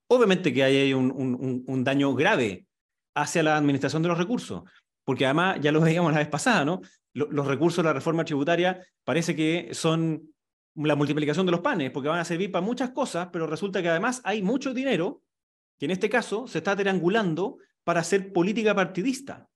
obviamente 0.08 0.54
que 0.54 0.63
hay 0.63 0.93
un, 0.93 1.63
un, 1.67 1.84
daño 1.84 2.13
grave 2.13 2.65
hacia 3.15 3.43
la 3.43 3.58
administración 3.58 4.01
de 4.01 4.10
los 4.10 4.17
recursos, 4.17 4.63
porque 5.05 5.25
además, 5.25 5.59
ya 5.61 5.71
lo 5.71 5.79
veíamos 5.79 6.11
la 6.11 6.19
vez 6.19 6.27
pasada, 6.27 6.65
¿no? 6.65 6.81
Los, 7.13 7.47
recursos 7.47 7.77
de 7.77 7.87
la 7.87 7.93
reforma 7.93 8.25
tributaria 8.25 8.85
parece 9.05 9.35
que 9.35 9.69
son 9.71 10.33
la 10.75 10.95
multiplicación 10.95 11.45
de 11.45 11.53
los 11.53 11.61
panes, 11.61 11.91
porque 11.91 12.09
van 12.09 12.19
a 12.19 12.25
servir 12.25 12.51
para 12.51 12.65
muchas 12.65 12.89
cosas, 12.89 13.29
pero 13.31 13.47
resulta 13.47 13.81
que 13.81 13.87
además 13.87 14.19
hay 14.25 14.41
mucho 14.41 14.73
dinero 14.73 15.21
que 15.79 15.85
en 15.85 15.91
este 15.91 16.09
caso 16.09 16.47
se 16.47 16.57
está 16.57 16.75
triangulando 16.75 17.59
para 17.85 18.01
hacer 18.01 18.33
política 18.33 18.75
partidista, 18.75 19.47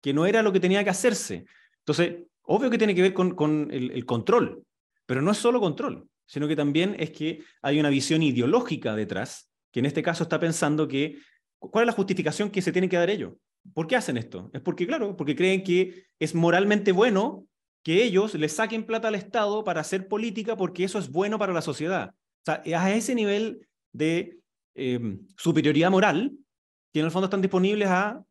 que 0.00 0.12
no 0.12 0.26
era 0.26 0.42
lo 0.42 0.52
que 0.52 0.58
tenía 0.58 0.82
que 0.82 0.90
hacerse. 0.90 1.44
Entonces, 1.78 2.24
obvio 2.42 2.70
que 2.70 2.78
tiene 2.78 2.94
que 2.96 3.02
ver 3.02 3.14
con, 3.14 3.36
con 3.36 3.68
el, 3.70 3.92
el 3.92 4.04
control, 4.04 4.64
pero 5.06 5.22
no 5.22 5.30
es 5.30 5.38
solo 5.38 5.60
control, 5.60 6.08
sino 6.26 6.48
que 6.48 6.56
también 6.56 6.96
es 6.98 7.10
que 7.10 7.44
hay 7.62 7.78
una 7.78 7.90
visión 7.90 8.22
ideológica 8.22 8.96
detrás 8.96 9.48
que 9.70 9.80
en 9.80 9.86
este 9.86 10.02
caso 10.02 10.22
está 10.22 10.40
pensando 10.40 10.88
que, 10.88 11.18
¿cuál 11.58 11.82
es 11.82 11.86
la 11.86 11.92
justificación 11.92 12.50
que 12.50 12.62
se 12.62 12.72
tiene 12.72 12.88
que 12.88 12.96
dar 12.96 13.10
ellos? 13.10 13.34
¿Por 13.72 13.86
qué 13.86 13.96
hacen 13.96 14.16
esto? 14.16 14.50
Es 14.52 14.60
porque, 14.60 14.86
claro, 14.86 15.16
porque 15.16 15.34
creen 15.34 15.64
que 15.64 16.06
es 16.18 16.34
moralmente 16.34 16.92
bueno 16.92 17.46
que 17.82 18.02
ellos 18.02 18.34
le 18.34 18.48
saquen 18.48 18.84
plata 18.84 19.08
al 19.08 19.14
Estado 19.14 19.64
para 19.64 19.80
hacer 19.80 20.08
política 20.08 20.56
porque 20.56 20.84
eso 20.84 20.98
es 20.98 21.10
bueno 21.10 21.38
para 21.38 21.52
la 21.52 21.62
sociedad. 21.62 22.10
O 22.10 22.44
sea, 22.44 22.62
a 22.80 22.94
ese 22.94 23.14
nivel 23.14 23.66
de 23.92 24.38
em, 24.74 25.26
superioridad 25.36 25.90
moral, 25.90 26.32
que 26.92 27.00
en 27.00 27.06
el 27.06 27.10
fondo 27.10 27.26
están 27.26 27.42
disponibles 27.42 27.88
a 27.88 28.24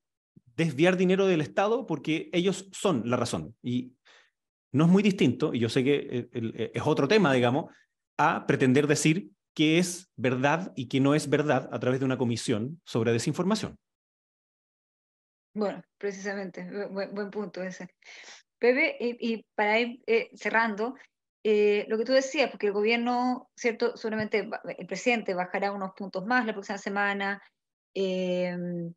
desviar 0.55 0.97
dinero 0.97 1.25
del 1.25 1.41
Estado 1.41 1.85
porque 1.85 2.29
ellos 2.31 2.69
son 2.71 3.09
la 3.09 3.17
razón. 3.17 3.55
Y 3.61 3.93
no 4.71 4.85
es 4.85 4.91
muy 4.91 5.03
distinto, 5.03 5.53
y 5.53 5.59
yo 5.59 5.69
sé 5.69 5.83
que 5.83 5.95
eh, 5.95 6.29
eh, 6.33 6.71
es 6.73 6.83
otro 6.85 7.07
tema, 7.07 7.31
digamos, 7.31 7.71
a 8.17 8.45
pretender 8.47 8.87
decir 8.87 9.29
qué 9.53 9.77
es 9.77 10.11
verdad 10.15 10.73
y 10.75 10.87
qué 10.87 10.99
no 10.99 11.13
es 11.13 11.29
verdad 11.29 11.69
a 11.71 11.79
través 11.79 11.99
de 11.99 12.05
una 12.05 12.17
comisión 12.17 12.81
sobre 12.85 13.11
desinformación. 13.11 13.77
Bueno, 15.53 15.83
precisamente, 15.97 16.67
buen, 16.89 17.29
punto 17.29 17.61
ese. 17.61 17.87
Pepe, 18.57 18.97
y, 18.99 19.45
para 19.55 19.79
ir 19.79 20.01
eh, 20.07 20.29
cerrando, 20.35 20.95
eh, 21.43 21.85
lo 21.89 21.97
que 21.97 22.05
tú 22.05 22.13
decías, 22.13 22.49
porque 22.49 22.67
el 22.67 22.73
gobierno, 22.73 23.49
¿cierto? 23.55 23.95
Seguramente 23.95 24.49
el 24.77 24.87
presidente 24.87 25.33
bajará 25.33 25.71
unos 25.71 25.91
puntos 25.95 26.25
más 26.25 26.45
la 26.45 26.53
próxima 26.53 26.77
semana. 26.77 27.43
Em, 27.93 28.93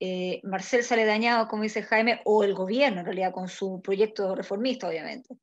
eh, 0.00 0.40
Marcel 0.44 0.82
sale 0.82 1.04
dañado, 1.04 1.48
como 1.48 1.64
dice 1.64 1.82
Jaime, 1.82 2.22
o 2.24 2.42
el 2.44 2.54
gobierno 2.54 3.00
en 3.00 3.06
realidad, 3.06 3.32
con 3.32 3.48
su 3.48 3.82
proyecto 3.82 4.34
reformista, 4.34 4.88
obviamente. 4.88 5.36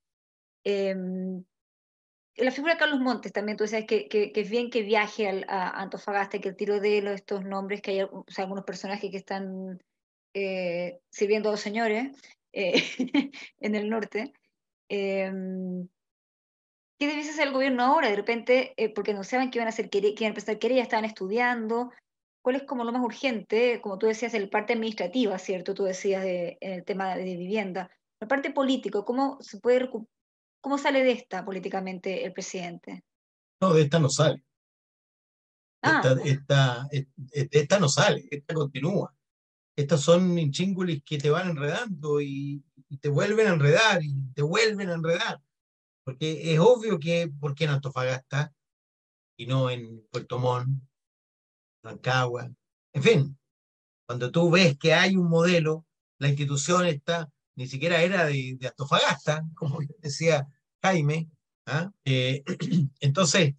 La 2.38 2.52
figura 2.52 2.74
de 2.74 2.80
Carlos 2.80 3.02
Montes 3.02 3.34
también, 3.34 3.58
tú 3.58 3.68
sabes 3.68 3.86
que, 3.86 4.08
que, 4.08 4.32
es 4.34 4.50
bien 4.50 4.70
que 4.70 4.82
viaje 4.82 5.44
a 5.48 5.70
Antofagasta, 5.82 6.40
que 6.40 6.50
el 6.50 6.56
tiro 6.56 6.80
de 6.80 7.00
estos 7.14 7.44
nombres, 7.44 7.82
que 7.82 7.92
hay 7.92 8.00
algunos 8.38 8.64
personajes 8.64 9.12
que 9.12 9.18
están 9.18 9.80
eh, 10.34 11.00
sirviendo 11.10 11.50
a 11.50 11.54
los 11.54 11.62
señores 11.62 12.16
eh, 12.54 12.84
en 13.60 13.76
el 13.76 13.90
norte. 13.90 14.34
Em, 14.90 15.88
¿Qué 17.00 17.08
debiese 17.08 17.32
hacer 17.32 17.48
el 17.48 17.54
gobierno 17.54 17.84
ahora? 17.84 18.10
De 18.10 18.16
repente, 18.16 18.74
eh, 18.76 18.94
porque 18.94 19.14
no 19.14 19.24
saben 19.24 19.50
que 19.50 19.58
iban 19.58 19.68
a 19.68 19.70
hacer, 19.70 19.90
que 19.90 20.00
iban 20.00 20.24
a 20.24 20.28
empezar 20.28 20.60
querer, 20.60 20.78
ya 20.78 20.84
estaban 20.84 21.06
estudiando. 21.06 21.92
¿Cuál 22.42 22.58
es 22.58 22.64
como 22.64 22.84
lo 22.84 22.92
más 22.92 23.04
urgente? 23.04 23.80
Como 23.82 23.98
tú 23.98 24.08
decías, 24.08 24.34
el 24.34 24.50
parte 24.50 24.74
administrativa, 24.74 25.38
¿cierto? 25.40 25.74
Tú 25.74 25.84
decías 25.84 26.24
de, 26.24 26.58
en 26.60 26.74
el 26.74 26.84
tema 26.84 27.16
de 27.16 27.24
vivienda. 27.24 27.90
La 28.20 28.28
parte 28.28 28.52
política, 28.52 29.04
¿cómo 29.04 29.38
se 29.42 29.60
puede? 29.60 29.90
¿Cómo 30.62 30.78
sale 30.78 31.04
de 31.04 31.12
esta 31.12 31.46
políticamente 31.46 32.26
el 32.26 32.34
presidente? 32.34 33.04
No, 33.62 33.74
de 33.74 33.84
esta 33.84 34.00
no 34.00 34.10
sale. 34.10 34.44
Ah. 35.82 36.02
Esta, 36.26 36.88
esta, 37.32 37.80
no 37.80 37.88
sale, 37.88 38.28
esta 38.30 38.54
continúa. 38.54 39.14
Estas 39.80 40.02
son 40.02 40.38
inchíngulis 40.38 41.02
que 41.06 41.18
te 41.18 41.30
van 41.30 41.52
enredando 41.52 42.20
y, 42.20 42.62
te 43.00 43.08
vuelven 43.08 43.48
a 43.48 43.54
enredar 43.54 44.04
y 44.04 44.14
te 44.34 44.42
vuelven 44.42 44.90
a 44.90 44.96
enredar. 44.96 45.42
Porque 46.04 46.54
es 46.54 46.60
obvio 46.60 47.00
que, 47.00 47.32
¿por 47.40 47.56
qué 47.56 47.64
en 47.64 47.70
Antofagasta 47.70 48.52
y 49.38 49.46
no 49.46 49.70
en 49.70 50.06
Puerto 50.12 50.38
Montt, 50.38 50.84
Rancagua? 51.82 52.52
En 52.92 53.04
fin, 53.04 53.40
cuando 54.06 54.30
tú 54.32 54.52
ves 54.52 54.78
que 54.78 54.94
hay 54.94 55.16
un 55.16 55.30
modelo, 55.30 55.86
la 56.18 56.28
institución 56.28 56.86
está 56.86 57.32
ni 57.56 57.66
siquiera 57.66 58.02
era 58.02 58.26
de, 58.26 58.58
de 58.60 58.68
Antofagasta, 58.68 59.46
como 59.56 59.80
decía 60.00 60.46
Jaime. 60.82 61.30
¿ah? 61.68 61.90
Eh, 62.04 62.44
entonces, 63.00 63.56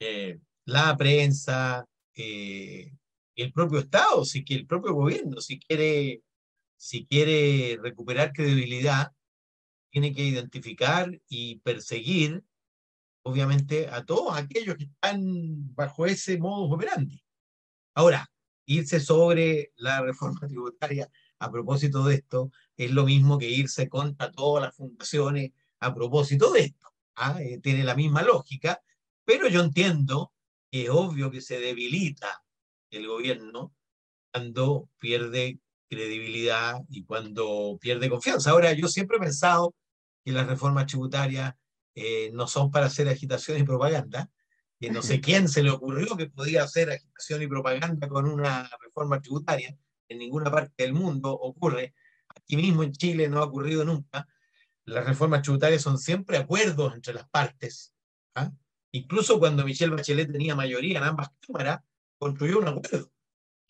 eh, 0.00 0.38
la 0.66 0.94
prensa, 0.98 1.86
eh, 2.14 2.92
el 3.36 3.52
propio 3.52 3.78
Estado, 3.80 4.24
si 4.24 4.44
que 4.44 4.54
el 4.54 4.66
propio 4.66 4.94
gobierno, 4.94 5.40
si 5.40 5.58
quiere, 5.60 6.22
si 6.76 7.06
quiere 7.06 7.78
recuperar 7.82 8.32
credibilidad, 8.32 9.12
tiene 9.90 10.14
que 10.14 10.24
identificar 10.24 11.10
y 11.28 11.60
perseguir, 11.60 12.42
obviamente, 13.22 13.88
a 13.88 14.04
todos 14.04 14.36
aquellos 14.36 14.76
que 14.76 14.84
están 14.84 15.74
bajo 15.74 16.06
ese 16.06 16.38
modus 16.38 16.72
operandi. 16.74 17.22
Ahora, 17.94 18.30
irse 18.66 19.00
sobre 19.00 19.72
la 19.76 20.02
reforma 20.02 20.40
tributaria 20.48 21.08
a 21.38 21.50
propósito 21.50 22.04
de 22.04 22.16
esto 22.16 22.50
es 22.76 22.90
lo 22.90 23.04
mismo 23.04 23.38
que 23.38 23.50
irse 23.50 23.88
contra 23.88 24.30
todas 24.32 24.64
las 24.64 24.76
fundaciones 24.76 25.52
a 25.80 25.94
propósito 25.94 26.52
de 26.52 26.60
esto. 26.60 26.88
¿ah? 27.16 27.40
Eh, 27.42 27.60
tiene 27.62 27.84
la 27.84 27.94
misma 27.94 28.22
lógica, 28.22 28.82
pero 29.24 29.48
yo 29.48 29.62
entiendo 29.62 30.32
que 30.70 30.84
es 30.84 30.90
obvio 30.90 31.30
que 31.30 31.40
se 31.40 31.58
debilita 31.58 32.45
el 32.96 33.06
gobierno 33.06 33.74
cuando 34.32 34.88
pierde 34.98 35.60
credibilidad 35.88 36.80
y 36.88 37.04
cuando 37.04 37.78
pierde 37.80 38.10
confianza. 38.10 38.50
Ahora, 38.50 38.72
yo 38.72 38.88
siempre 38.88 39.16
he 39.16 39.20
pensado 39.20 39.74
que 40.24 40.32
las 40.32 40.46
reformas 40.46 40.86
tributarias 40.86 41.54
eh, 41.94 42.30
no 42.32 42.46
son 42.46 42.70
para 42.70 42.86
hacer 42.86 43.08
agitación 43.08 43.58
y 43.58 43.62
propaganda, 43.62 44.30
que 44.78 44.90
no 44.90 45.02
sé 45.02 45.20
quién 45.20 45.48
se 45.48 45.62
le 45.62 45.70
ocurrió 45.70 46.16
que 46.16 46.26
podía 46.26 46.64
hacer 46.64 46.90
agitación 46.90 47.42
y 47.42 47.46
propaganda 47.46 48.08
con 48.08 48.26
una 48.26 48.68
reforma 48.82 49.20
tributaria, 49.20 49.76
en 50.08 50.18
ninguna 50.18 50.50
parte 50.50 50.84
del 50.84 50.92
mundo 50.92 51.32
ocurre, 51.32 51.94
aquí 52.28 52.56
mismo 52.56 52.82
en 52.82 52.92
Chile 52.92 53.28
no 53.28 53.38
ha 53.38 53.44
ocurrido 53.44 53.84
nunca, 53.84 54.28
las 54.84 55.04
reformas 55.04 55.42
tributarias 55.42 55.82
son 55.82 55.98
siempre 55.98 56.36
acuerdos 56.36 56.94
entre 56.94 57.14
las 57.14 57.28
partes. 57.28 57.92
¿ah? 58.34 58.52
Incluso 58.92 59.38
cuando 59.38 59.64
Michelle 59.64 59.94
Bachelet 59.94 60.30
tenía 60.30 60.54
mayoría 60.54 60.98
en 60.98 61.04
ambas 61.04 61.30
cámaras, 61.40 61.80
construyó 62.18 62.58
un 62.58 62.68
acuerdo. 62.68 63.10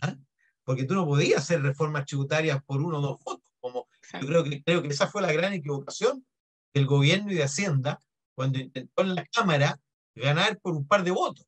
¿ah? 0.01 0.17
Porque 0.65 0.85
tú 0.85 0.95
no 0.95 1.07
podías 1.07 1.43
hacer 1.43 1.63
reformas 1.63 2.07
tributarias 2.07 2.63
por 2.65 2.81
uno 2.81 2.99
o 2.99 3.03
dos 3.03 3.19
votos. 3.25 3.51
Como 3.61 3.89
yo 4.21 4.27
creo 4.27 4.45
que, 4.45 4.63
creo 4.63 4.83
que 4.83 4.89
esa 4.89 5.09
fue 5.09 5.23
la 5.23 5.33
gran 5.33 5.53
equivocación 5.53 6.25
del 6.73 6.87
gobierno 6.87 7.33
y 7.33 7.37
de 7.37 7.45
Hacienda 7.45 8.01
cuando 8.35 8.59
intentó 8.59 9.03
en 9.03 9.15
la 9.15 9.25
Cámara 9.27 9.81
ganar 10.15 10.59
por 10.61 10.75
un 10.75 10.87
par 10.87 11.03
de 11.05 11.11
votos. 11.11 11.47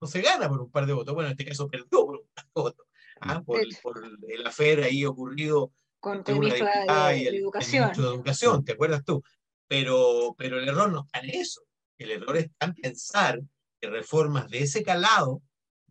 No 0.00 0.06
se 0.06 0.20
gana 0.20 0.48
por 0.48 0.60
un 0.60 0.70
par 0.70 0.86
de 0.86 0.92
votos. 0.92 1.14
Bueno, 1.14 1.28
en 1.28 1.32
este 1.32 1.46
caso 1.46 1.68
perdió 1.68 1.88
por 1.90 2.16
un 2.16 2.28
par 2.34 2.44
de 2.44 2.50
votos. 2.54 2.86
¿ah? 3.20 3.42
Por, 3.42 3.62
por, 3.82 4.02
el 4.28 4.46
afer 4.46 4.82
ahí 4.82 5.04
ocurrido 5.04 5.72
con 6.04 6.22
el 6.26 6.38
ministro 6.38 6.66
de, 6.66 7.38
Educación. 7.38 7.92
de 7.92 8.02
Educación, 8.02 8.64
¿te 8.64 8.72
acuerdas 8.72 9.02
tú? 9.04 9.22
Pero, 9.66 10.34
pero 10.36 10.58
el 10.58 10.68
error 10.68 10.92
no 10.92 11.04
está 11.06 11.20
en 11.20 11.30
eso. 11.30 11.62
El 11.96 12.10
error 12.10 12.36
está 12.36 12.66
en 12.66 12.74
pensar 12.74 13.40
que 13.80 13.88
reformas 13.88 14.48
de 14.50 14.62
ese 14.62 14.82
calado, 14.82 15.40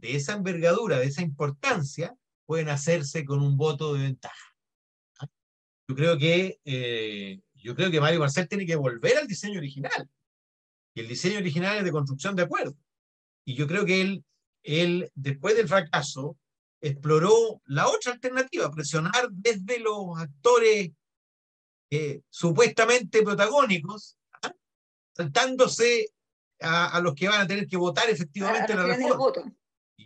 de 0.03 0.17
esa 0.17 0.33
envergadura, 0.33 0.99
de 0.99 1.05
esa 1.05 1.21
importancia, 1.21 2.13
pueden 2.45 2.67
hacerse 2.67 3.23
con 3.23 3.41
un 3.41 3.55
voto 3.55 3.93
de 3.93 4.03
ventaja. 4.03 4.55
¿ah? 5.21 5.27
Yo 5.87 5.95
creo 5.95 6.17
que, 6.17 6.59
eh, 6.65 7.39
yo 7.53 7.73
creo 7.73 7.89
que 7.89 8.01
Mario 8.01 8.19
Marcel 8.19 8.49
tiene 8.49 8.65
que 8.65 8.75
volver 8.75 9.17
al 9.17 9.27
diseño 9.27 9.59
original. 9.59 10.09
Y 10.93 10.99
el 10.99 11.07
diseño 11.07 11.37
original 11.37 11.77
es 11.77 11.85
de 11.85 11.91
construcción 11.93 12.35
de 12.35 12.43
acuerdo. 12.43 12.75
Y 13.45 13.55
yo 13.55 13.65
creo 13.65 13.85
que 13.85 14.01
él, 14.01 14.25
él 14.63 15.09
después 15.15 15.55
del 15.55 15.69
fracaso, 15.69 16.37
exploró 16.81 17.61
la 17.67 17.87
otra 17.87 18.11
alternativa, 18.11 18.69
presionar 18.71 19.29
desde 19.31 19.79
los 19.79 20.19
actores 20.19 20.91
eh, 21.91 22.21
supuestamente 22.29 23.23
protagónicos, 23.23 24.17
¿ah? 24.41 24.53
saltándose 25.15 26.09
a, 26.59 26.99
los 26.99 27.15
que 27.15 27.29
van 27.29 27.39
a 27.39 27.47
tener 27.47 27.67
que 27.67 27.77
votar 27.77 28.09
efectivamente 28.09 28.75
la 28.75 28.83
reforma. 28.85 29.53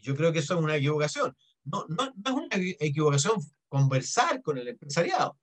Yo 0.02 0.16
creo 0.16 0.32
que 0.32 0.40
eso 0.40 0.56
es 0.56 0.64
una 0.64 0.76
equivocación. 0.76 1.36
No, 1.64 1.86
no, 1.90 2.14
no 2.16 2.30
es 2.30 2.34
una 2.34 2.48
equivocación 2.80 3.36
conversar 3.68 4.42
con 4.42 4.58
el 4.58 4.68
empresariado. 4.68 5.38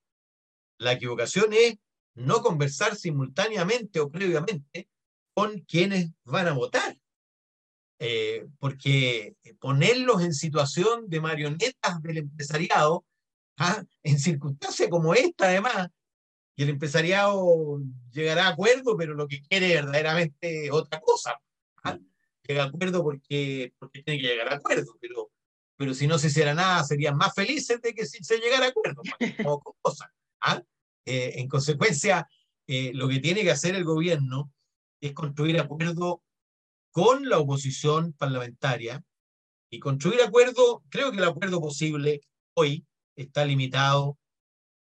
La 0.78 0.92
equivocación 0.92 1.52
es 1.52 1.76
no 2.14 2.42
conversar 2.42 2.96
simultáneamente 2.96 4.00
o 4.00 4.10
previamente 4.10 4.88
con 5.34 5.60
quienes 5.60 6.10
van 6.24 6.48
a 6.48 6.52
votar. 6.52 6.96
Eh, 8.00 8.46
porque 8.58 9.36
ponerlos 9.60 10.22
en 10.22 10.34
situación 10.34 11.08
de 11.08 11.20
marionetas 11.20 12.02
del 12.02 12.18
empresariado, 12.18 13.04
¿ah? 13.56 13.84
en 14.02 14.18
circunstancias 14.18 14.88
como 14.90 15.14
esta 15.14 15.46
además, 15.46 15.88
y 16.56 16.64
el 16.64 16.70
empresariado 16.70 17.80
llegará 18.12 18.46
a 18.46 18.50
acuerdo, 18.50 18.96
pero 18.96 19.14
lo 19.14 19.26
que 19.26 19.42
quiere 19.42 19.74
verdaderamente 19.74 20.66
es 20.66 20.70
otra 20.72 21.00
cosa. 21.00 21.40
¿ah? 21.82 21.98
Llega 22.46 22.64
a 22.64 22.66
acuerdo 22.66 23.02
porque, 23.02 23.72
porque 23.78 24.02
tiene 24.02 24.20
que 24.20 24.28
llegar 24.28 24.52
a 24.52 24.56
acuerdo, 24.56 24.96
pero, 25.00 25.30
pero 25.76 25.94
si 25.94 26.06
no 26.06 26.18
se 26.18 26.26
hiciera 26.26 26.54
nada, 26.54 26.84
serían 26.84 27.16
más 27.16 27.34
felices 27.34 27.80
de 27.80 27.94
que 27.94 28.06
si 28.06 28.22
se 28.22 28.38
llegara 28.38 28.66
a 28.66 28.68
acuerdo. 28.68 29.02
cosa, 29.82 30.12
¿ah? 30.40 30.62
eh, 31.06 31.32
en 31.36 31.48
consecuencia, 31.48 32.28
eh, 32.66 32.92
lo 32.94 33.08
que 33.08 33.20
tiene 33.20 33.42
que 33.42 33.50
hacer 33.50 33.74
el 33.74 33.84
gobierno 33.84 34.52
es 35.00 35.12
construir 35.12 35.58
acuerdos 35.58 36.18
con 36.90 37.28
la 37.28 37.38
oposición 37.38 38.12
parlamentaria 38.12 39.02
y 39.70 39.80
construir 39.80 40.22
acuerdo, 40.22 40.84
creo 40.88 41.10
que 41.10 41.18
el 41.18 41.24
acuerdo 41.24 41.60
posible 41.60 42.20
hoy 42.54 42.86
está 43.16 43.44
limitado, 43.44 44.18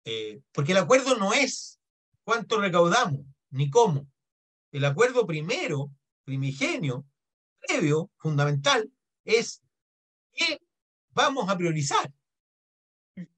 eh, 0.04 0.40
porque 0.52 0.72
el 0.72 0.78
acuerdo 0.78 1.16
no 1.16 1.32
es 1.32 1.80
cuánto 2.24 2.60
recaudamos, 2.60 3.20
ni 3.50 3.70
cómo. 3.70 4.08
El 4.72 4.84
acuerdo 4.84 5.26
primero, 5.26 5.92
primigenio, 6.24 7.04
previo, 7.66 8.10
fundamental, 8.16 8.90
es 9.24 9.62
qué 10.32 10.60
vamos 11.10 11.48
a 11.48 11.56
priorizar. 11.56 12.12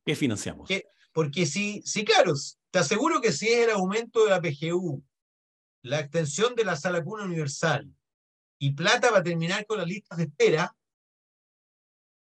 ¿Qué 0.04 0.14
financiamos? 0.14 0.68
porque 1.12 1.44
si, 1.44 1.82
si, 1.82 2.04
claro, 2.04 2.32
te 2.70 2.78
aseguro 2.78 3.20
que 3.20 3.32
si 3.32 3.48
es 3.48 3.66
el 3.66 3.70
aumento 3.70 4.24
de 4.24 4.30
la 4.30 4.40
PGU, 4.40 5.04
la 5.82 6.00
extensión 6.00 6.54
de 6.54 6.64
la 6.64 6.76
sala 6.76 7.04
cuna 7.04 7.24
universal, 7.24 7.94
y 8.58 8.72
plata 8.72 9.10
va 9.10 9.18
a 9.18 9.22
terminar 9.22 9.66
con 9.66 9.78
las 9.78 9.86
listas 9.86 10.18
de 10.18 10.24
espera, 10.24 10.74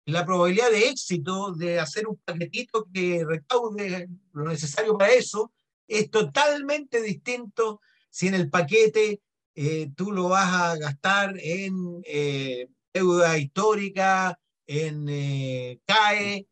la 0.06 0.24
probabilidad 0.24 0.70
de 0.70 0.88
éxito 0.88 1.52
de 1.52 1.80
hacer 1.80 2.06
un 2.06 2.16
paquetito 2.18 2.86
que 2.92 3.24
recaude 3.24 4.08
lo 4.32 4.44
necesario 4.44 4.96
para 4.96 5.12
eso 5.12 5.52
es 5.88 6.10
totalmente 6.10 7.00
distinto 7.00 7.80
si 8.10 8.28
en 8.28 8.34
el 8.34 8.48
paquete 8.48 9.20
eh, 9.56 9.90
tú 9.96 10.12
lo 10.12 10.28
vas 10.28 10.52
a 10.52 10.76
gastar 10.76 11.34
en 11.38 12.02
eh, 12.04 12.68
deuda 12.92 13.38
histórica, 13.38 14.38
en 14.66 15.06
eh, 15.08 15.80
CAE. 15.86 16.46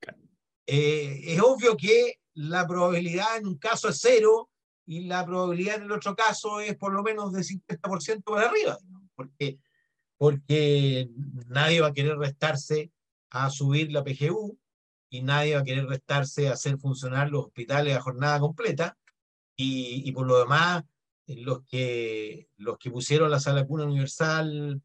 es 0.67 1.40
obvio 1.40 1.77
que 1.77 2.19
la 2.33 2.67
probabilidad 2.67 3.37
en 3.37 3.47
un 3.47 3.59
caso 3.59 3.90
es 3.90 3.99
cero 4.01 4.49
y 4.87 5.03
la 5.03 5.25
probabilidad 5.25 5.77
en 5.77 5.83
el 5.85 5.93
otro 5.93 6.17
caso 6.17 6.61
es 6.61 6.77
por 6.77 6.95
lo 6.95 7.03
menos 7.03 7.33
de 7.33 7.43
50% 7.43 8.25
para 8.25 8.49
arriba, 8.49 8.79
porque 9.14 9.59
porque 10.17 11.11
nadie 11.49 11.81
va 11.81 11.88
a 11.88 11.93
querer 11.93 12.17
restarse 12.17 12.90
a 13.31 13.51
subir 13.51 13.93
la 13.93 14.05
PGU 14.05 14.59
y 15.11 15.23
nadie 15.23 15.55
va 15.55 15.61
a 15.61 15.64
querer 15.64 15.87
restarse 15.87 16.49
a 16.49 16.53
hacer 16.53 16.79
funcionar 16.79 17.31
los 17.31 17.47
hospitales 17.47 17.97
a 17.97 18.01
jornada 18.01 18.40
completa 18.40 18.97
y, 19.57 20.11
por 20.12 20.27
lo 20.27 20.38
demás 20.38 20.83
los 21.27 21.65
que, 21.65 22.49
los 22.57 22.79
que 22.79 22.91
pusieron 22.91 23.31
la 23.31 23.41
sala 23.41 23.67
cuna 23.67 23.85
universal 23.85 24.83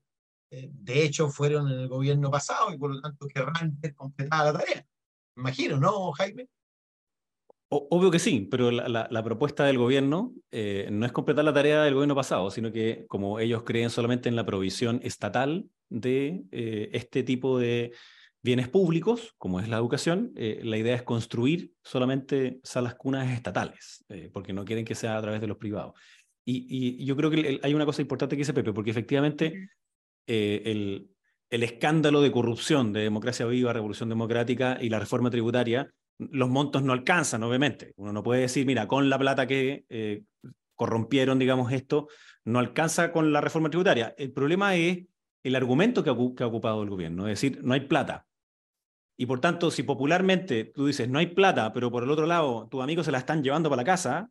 eh, 0.51 0.69
de 0.71 1.03
hecho 1.03 1.29
fueron 1.29 1.71
en 1.71 1.79
el 1.79 1.87
gobierno 1.87 2.31
pasado 2.31 2.73
y 2.73 2.77
por 2.77 2.93
lo 2.93 3.01
tanto 3.01 3.27
querrán 3.27 3.77
completar 3.95 4.45
la 4.45 4.59
tarea. 4.59 4.85
Imagino, 5.35 5.77
¿no, 5.77 6.11
Jaime? 6.13 6.47
Obvio 7.71 8.09
que 8.09 8.17
sí, 8.17 8.47
pero 8.49 8.71
la, 8.71 9.23
propuesta 9.23 9.63
del 9.65 9.77
gobierno 9.77 10.33
eh, 10.49 10.89
no 10.91 11.05
es 11.05 11.11
completar 11.11 11.45
la 11.45 11.53
tarea 11.53 11.83
del 11.83 11.93
gobierno 11.93 12.15
pasado, 12.15 12.49
sino 12.49 12.71
que 12.71 13.05
como 13.07 13.39
ellos 13.39 13.61
creen 13.61 13.91
solamente 13.91 14.27
en 14.27 14.35
la 14.35 14.43
provisión 14.43 14.99
estatal 15.03 15.69
de 15.87 16.45
eh, 16.51 16.89
este 16.93 17.21
tipo 17.21 17.59
de 17.59 17.93
bienes 18.41 18.69
públicos, 18.69 19.35
como 19.37 19.59
es 19.59 19.69
la 19.69 19.77
educación, 19.77 20.31
la 20.35 20.77
idea 20.77 20.95
es 20.95 21.03
construir 21.03 21.73
solamente 21.83 22.59
salas 22.63 22.95
cunas 22.95 23.29
estatales, 23.29 24.05
porque 24.31 24.53
no 24.53 24.63
quieren 24.63 24.85
que 24.85 24.95
sea 24.95 25.17
a 25.17 25.21
través 25.21 25.41
de 25.41 25.47
los 25.47 25.57
privados. 25.57 25.93
Y, 26.51 27.05
yo 27.05 27.15
creo 27.15 27.29
que 27.29 27.59
hay 27.61 27.73
una 27.73 27.85
cosa 27.85 28.01
importante 28.01 28.35
que 28.35 28.41
dice 28.41 28.53
Pepe, 28.53 28.73
porque 28.73 28.91
efectivamente 28.91 29.69
el, 30.27 31.09
el 31.49 31.63
escándalo 31.63 32.21
de 32.21 32.31
corrupción 32.31 32.93
de 32.93 33.01
democracia 33.01 33.45
viva, 33.45 33.73
revolución 33.73 34.09
democrática 34.09 34.77
y 34.81 34.89
la 34.89 34.99
reforma 34.99 35.29
tributaria 35.29 35.91
los 36.19 36.49
montos 36.49 36.83
no 36.83 36.93
alcanzan, 36.93 37.43
obviamente. 37.43 37.93
Uno 37.95 38.13
no 38.13 38.23
puede 38.23 38.41
decir, 38.41 38.65
mira, 38.65 38.87
con 38.87 39.09
la 39.09 39.17
plata 39.17 39.47
que 39.47 39.85
eh, 39.89 40.23
corrompieron, 40.75 41.39
digamos, 41.39 41.71
esto, 41.71 42.07
no 42.43 42.59
alcanza 42.59 43.11
con 43.11 43.31
la 43.31 43.41
reforma 43.41 43.69
tributaria. 43.69 44.13
El 44.17 44.31
problema 44.31 44.75
es 44.75 45.05
el 45.43 45.55
argumento 45.55 46.03
que 46.03 46.09
ha, 46.09 46.13
ocupado 46.13 46.83
el 46.83 46.89
gobierno, 46.89 47.27
es 47.27 47.41
decir, 47.41 47.63
no 47.63 47.73
hay 47.73 47.81
plata. 47.81 48.25
Y 49.17 49.25
por 49.25 49.39
tanto, 49.39 49.71
si 49.71 49.83
popularmente 49.83 50.65
tú 50.65 50.87
dices, 50.87 51.09
no 51.09 51.19
hay 51.19 51.27
plata, 51.27 51.73
pero 51.73 51.91
por 51.91 52.03
el 52.03 52.11
otro 52.11 52.25
lado, 52.25 52.67
tus 52.69 52.81
amigos 52.83 53.05
se 53.05 53.11
la 53.11 53.17
están 53.17 53.43
llevando 53.43 53.69
para 53.69 53.81
la 53.81 53.85
casa, 53.85 54.29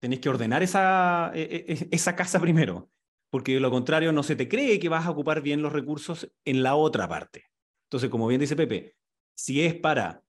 tenés 0.00 0.20
que 0.20 0.28
ordenar 0.28 0.62
esa, 0.62 1.30
e, 1.34 1.42
e, 1.42 1.72
e, 1.72 1.88
esa 1.90 2.16
casa 2.16 2.40
primero. 2.40 2.90
porque 3.30 3.54
de 3.54 3.60
lo 3.60 3.70
contrario 3.70 4.10
no 4.10 4.24
se 4.24 4.34
te 4.34 4.48
cree 4.48 4.80
que 4.80 4.88
vas 4.88 5.06
a 5.06 5.10
ocupar 5.10 5.40
bien 5.40 5.62
los 5.62 5.72
recursos 5.72 6.28
en 6.44 6.64
la 6.64 6.74
otra 6.74 7.08
parte. 7.08 7.44
Entonces, 7.84 8.10
como 8.10 8.26
bien 8.26 8.40
dice 8.40 8.56
Pepe, 8.56 8.96
si 9.36 9.64
es 9.64 9.74
para 9.74 10.22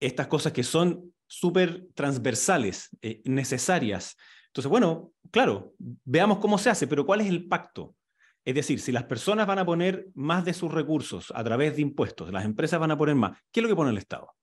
estas 0.00 0.28
cosas 0.28 0.52
que 0.52 0.62
son 0.62 1.12
súper 1.26 1.88
transversales, 1.94 2.88
eh, 3.02 3.20
necesarias, 3.24 4.16
entonces, 4.50 4.68
bueno, 4.68 5.12
claro, 5.30 5.74
veamos 5.78 6.38
cómo 6.38 6.58
se 6.58 6.70
hace, 6.70 6.86
pero 6.86 7.06
¿cuál 7.06 7.20
es 7.20 7.28
el 7.28 7.46
pacto? 7.46 7.94
Es 8.44 8.54
decir, 8.54 8.80
si 8.80 8.90
las 8.90 9.04
personas 9.04 9.46
van 9.46 9.60
a 9.60 9.66
poner 9.66 10.08
más 10.14 10.44
de 10.44 10.54
sus 10.54 10.72
recursos 10.72 11.32
a 11.34 11.44
través 11.44 11.76
de 11.76 11.82
impuestos, 11.82 12.32
las 12.32 12.44
empresas 12.44 12.80
van 12.80 12.90
a 12.90 12.98
poner 12.98 13.14
más, 13.14 13.38
¿qué 13.52 13.60
es 13.60 13.62
lo 13.62 13.68
que 13.68 13.76
pone 13.76 13.90
el 13.90 13.98
Estado? 13.98 14.34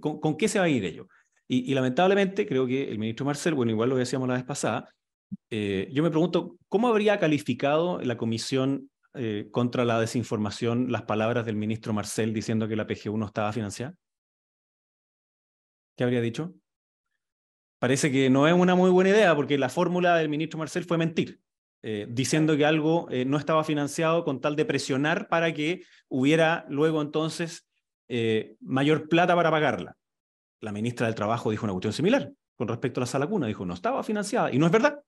¿Con, 0.00 0.36
qué 0.36 0.48
se 0.48 0.58
va 0.58 0.66
a 0.66 0.68
ir 0.68 0.84
ello? 0.84 1.08
Y, 1.50 1.72
lamentablemente, 1.72 2.46
creo 2.46 2.66
que 2.66 2.90
el 2.90 2.98
ministro 2.98 3.24
Marcel, 3.24 3.54
bueno, 3.54 3.72
igual 3.72 3.88
lo 3.88 3.96
decíamos 3.96 4.28
la 4.28 4.34
vez 4.34 4.44
pasada, 4.44 4.90
eh, 5.50 5.88
yo 5.90 6.02
me 6.02 6.10
pregunto, 6.10 6.58
¿cómo 6.68 6.88
habría 6.88 7.18
calificado 7.18 8.00
la 8.02 8.18
Comisión 8.18 8.90
eh, 9.14 9.48
contra 9.50 9.86
la 9.86 9.98
Desinformación 9.98 10.92
las 10.92 11.02
palabras 11.02 11.46
del 11.46 11.56
ministro 11.56 11.94
Marcel 11.94 12.34
diciendo 12.34 12.68
que 12.68 12.76
la 12.76 12.86
PGU 12.86 13.16
no 13.16 13.24
estaba 13.24 13.50
financiada? 13.54 13.94
¿Qué 15.96 16.04
habría 16.04 16.20
dicho? 16.20 16.52
Parece 17.78 18.12
que 18.12 18.28
no 18.28 18.46
es 18.46 18.52
una 18.52 18.74
muy 18.74 18.90
buena 18.90 19.10
idea 19.10 19.34
porque 19.34 19.56
la 19.56 19.70
fórmula 19.70 20.16
del 20.16 20.28
ministro 20.28 20.58
Marcel 20.58 20.84
fue 20.84 20.98
mentir. 20.98 21.40
Eh, 21.80 22.06
diciendo 22.10 22.56
que 22.56 22.66
algo 22.66 23.08
no 23.26 23.38
estaba 23.38 23.62
financiado 23.62 24.24
con 24.24 24.40
tal 24.40 24.56
de 24.56 24.64
presionar 24.64 25.28
para 25.28 25.54
que 25.54 25.84
hubiera 26.08 26.66
luego 26.68 27.00
entonces 27.00 27.66
mayor 28.60 29.08
plata 29.08 29.34
para 29.36 29.50
pagarla. 29.50 29.96
La 30.60 30.72
ministra 30.72 31.06
del 31.06 31.14
Trabajo 31.14 31.50
dijo 31.50 31.64
una 31.66 31.72
cuestión 31.72 31.92
similar 31.92 32.32
con 32.56 32.68
respecto 32.68 33.00
a 33.00 33.02
la 33.02 33.06
sala 33.06 33.26
cuna, 33.26 33.46
dijo 33.46 33.64
no 33.64 33.74
estaba 33.74 34.02
financiada 34.02 34.52
y 34.52 34.58
no 34.58 34.66
es 34.66 34.72
verdad, 34.72 35.00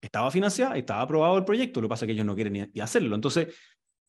estaba 0.00 0.30
financiada, 0.30 0.76
estaba 0.76 1.02
aprobado 1.02 1.38
el 1.38 1.44
proyecto, 1.44 1.80
lo 1.80 1.86
que 1.86 1.90
pasa 1.90 2.04
es 2.04 2.08
que 2.08 2.12
ellos 2.12 2.26
no 2.26 2.34
quieren 2.34 2.70
ni, 2.72 2.80
hacerlo. 2.80 3.14
Entonces, 3.14 3.54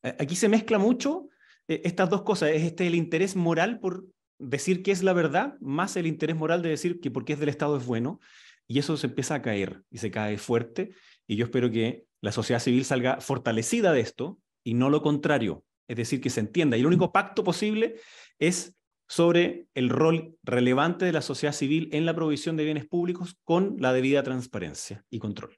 aquí 0.02 0.36
se 0.36 0.49
mezcla 0.49 0.80
mucho 0.80 1.28
estas 1.67 2.10
dos 2.10 2.23
cosas, 2.23 2.49
es 2.49 2.63
este 2.63 2.88
el 2.88 2.95
interés 2.95 3.36
moral 3.36 3.80
por 3.80 4.06
decir 4.39 4.82
que 4.82 4.91
es 4.91 5.04
la 5.04 5.13
verdad, 5.13 5.56
más 5.60 5.97
el 5.97 6.08
interés 6.08 6.36
moral 6.36 6.63
de 6.63 6.69
decir 6.69 6.99
que 6.99 7.12
porque 7.12 7.34
es 7.34 7.39
del 7.39 7.49
Estado 7.49 7.78
es 7.78 7.86
bueno, 7.86 8.19
y 8.67 8.80
eso 8.80 8.97
se 8.97 9.08
empieza 9.08 9.36
a 9.36 9.41
caer 9.41 9.84
y 9.91 9.97
se 9.97 10.10
cae 10.10 10.38
fuerte, 10.38 10.91
y 11.28 11.36
yo 11.36 11.45
espero 11.45 11.69
que 11.69 12.06
la 12.21 12.32
sociedad 12.32 12.60
civil 12.60 12.86
salga 12.86 13.21
fortalecida 13.21 13.91
de 13.93 14.02
esto 14.02 14.39
y 14.63 14.73
no 14.73 14.89
lo 14.89 15.02
contrario, 15.02 15.63
es 15.88 15.97
decir, 15.97 16.21
que 16.21 16.30
se 16.30 16.39
entienda. 16.39 16.75
Y 16.75 16.82
el 16.82 16.88
único 16.88 17.12
pacto 17.12 17.43
posible 17.43 17.95
es 18.39 18.79
sobre 19.10 19.67
el 19.74 19.89
rol 19.89 20.38
relevante 20.43 21.04
de 21.04 21.12
la 21.12 21.22
sociedad 21.22 21.54
civil 21.54 21.89
en 21.93 22.06
la 22.06 22.13
provisión 22.13 22.56
de 22.56 22.63
bienes 22.63 22.86
públicos 22.86 23.39
con 23.43 23.76
la 23.80 23.91
debida 23.91 24.22
transparencia 24.22 25.04
y 25.10 25.17
control. 25.17 25.58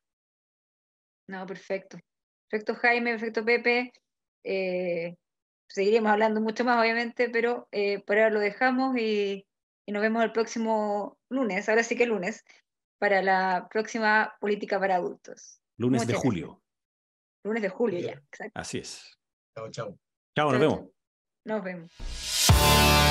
No, 1.28 1.46
perfecto. 1.46 2.00
Perfecto, 2.50 2.76
Jaime, 2.76 3.12
perfecto, 3.12 3.44
Pepe. 3.44 3.92
Eh, 4.46 5.16
seguiremos 5.68 6.12
hablando 6.12 6.40
mucho 6.40 6.64
más, 6.64 6.80
obviamente, 6.80 7.30
pero 7.30 7.68
eh, 7.72 8.02
por 8.04 8.18
ahora 8.18 8.30
lo 8.30 8.40
dejamos 8.40 8.98
y, 8.98 9.46
y, 9.86 9.92
nos 9.92 10.02
vemos 10.02 10.24
el 10.24 10.32
próximo 10.32 11.18
lunes, 11.30 11.68
ahora 11.68 11.84
sí 11.84 11.98
que 11.98 12.06
lunes, 12.06 12.46
para 13.00 13.22
la 13.22 13.68
próxima 13.70 14.34
política 14.40 14.80
para 14.80 14.96
adultos. 14.96 15.62
Lunes 15.78 16.08
de 16.08 16.14
julio. 16.14 16.62
Lunes 17.44 17.64
de 17.64 17.70
julio 17.70 18.00
ya, 18.00 18.12
exacto. 18.12 18.60
Así 18.60 18.78
es. 18.78 19.18
Chao, 19.56 19.70
chao. 19.72 20.00
Chao, 20.36 20.52
nos 20.52 20.62
vemos. 20.62 20.90
Nos 21.44 21.64
vemos. 21.64 23.11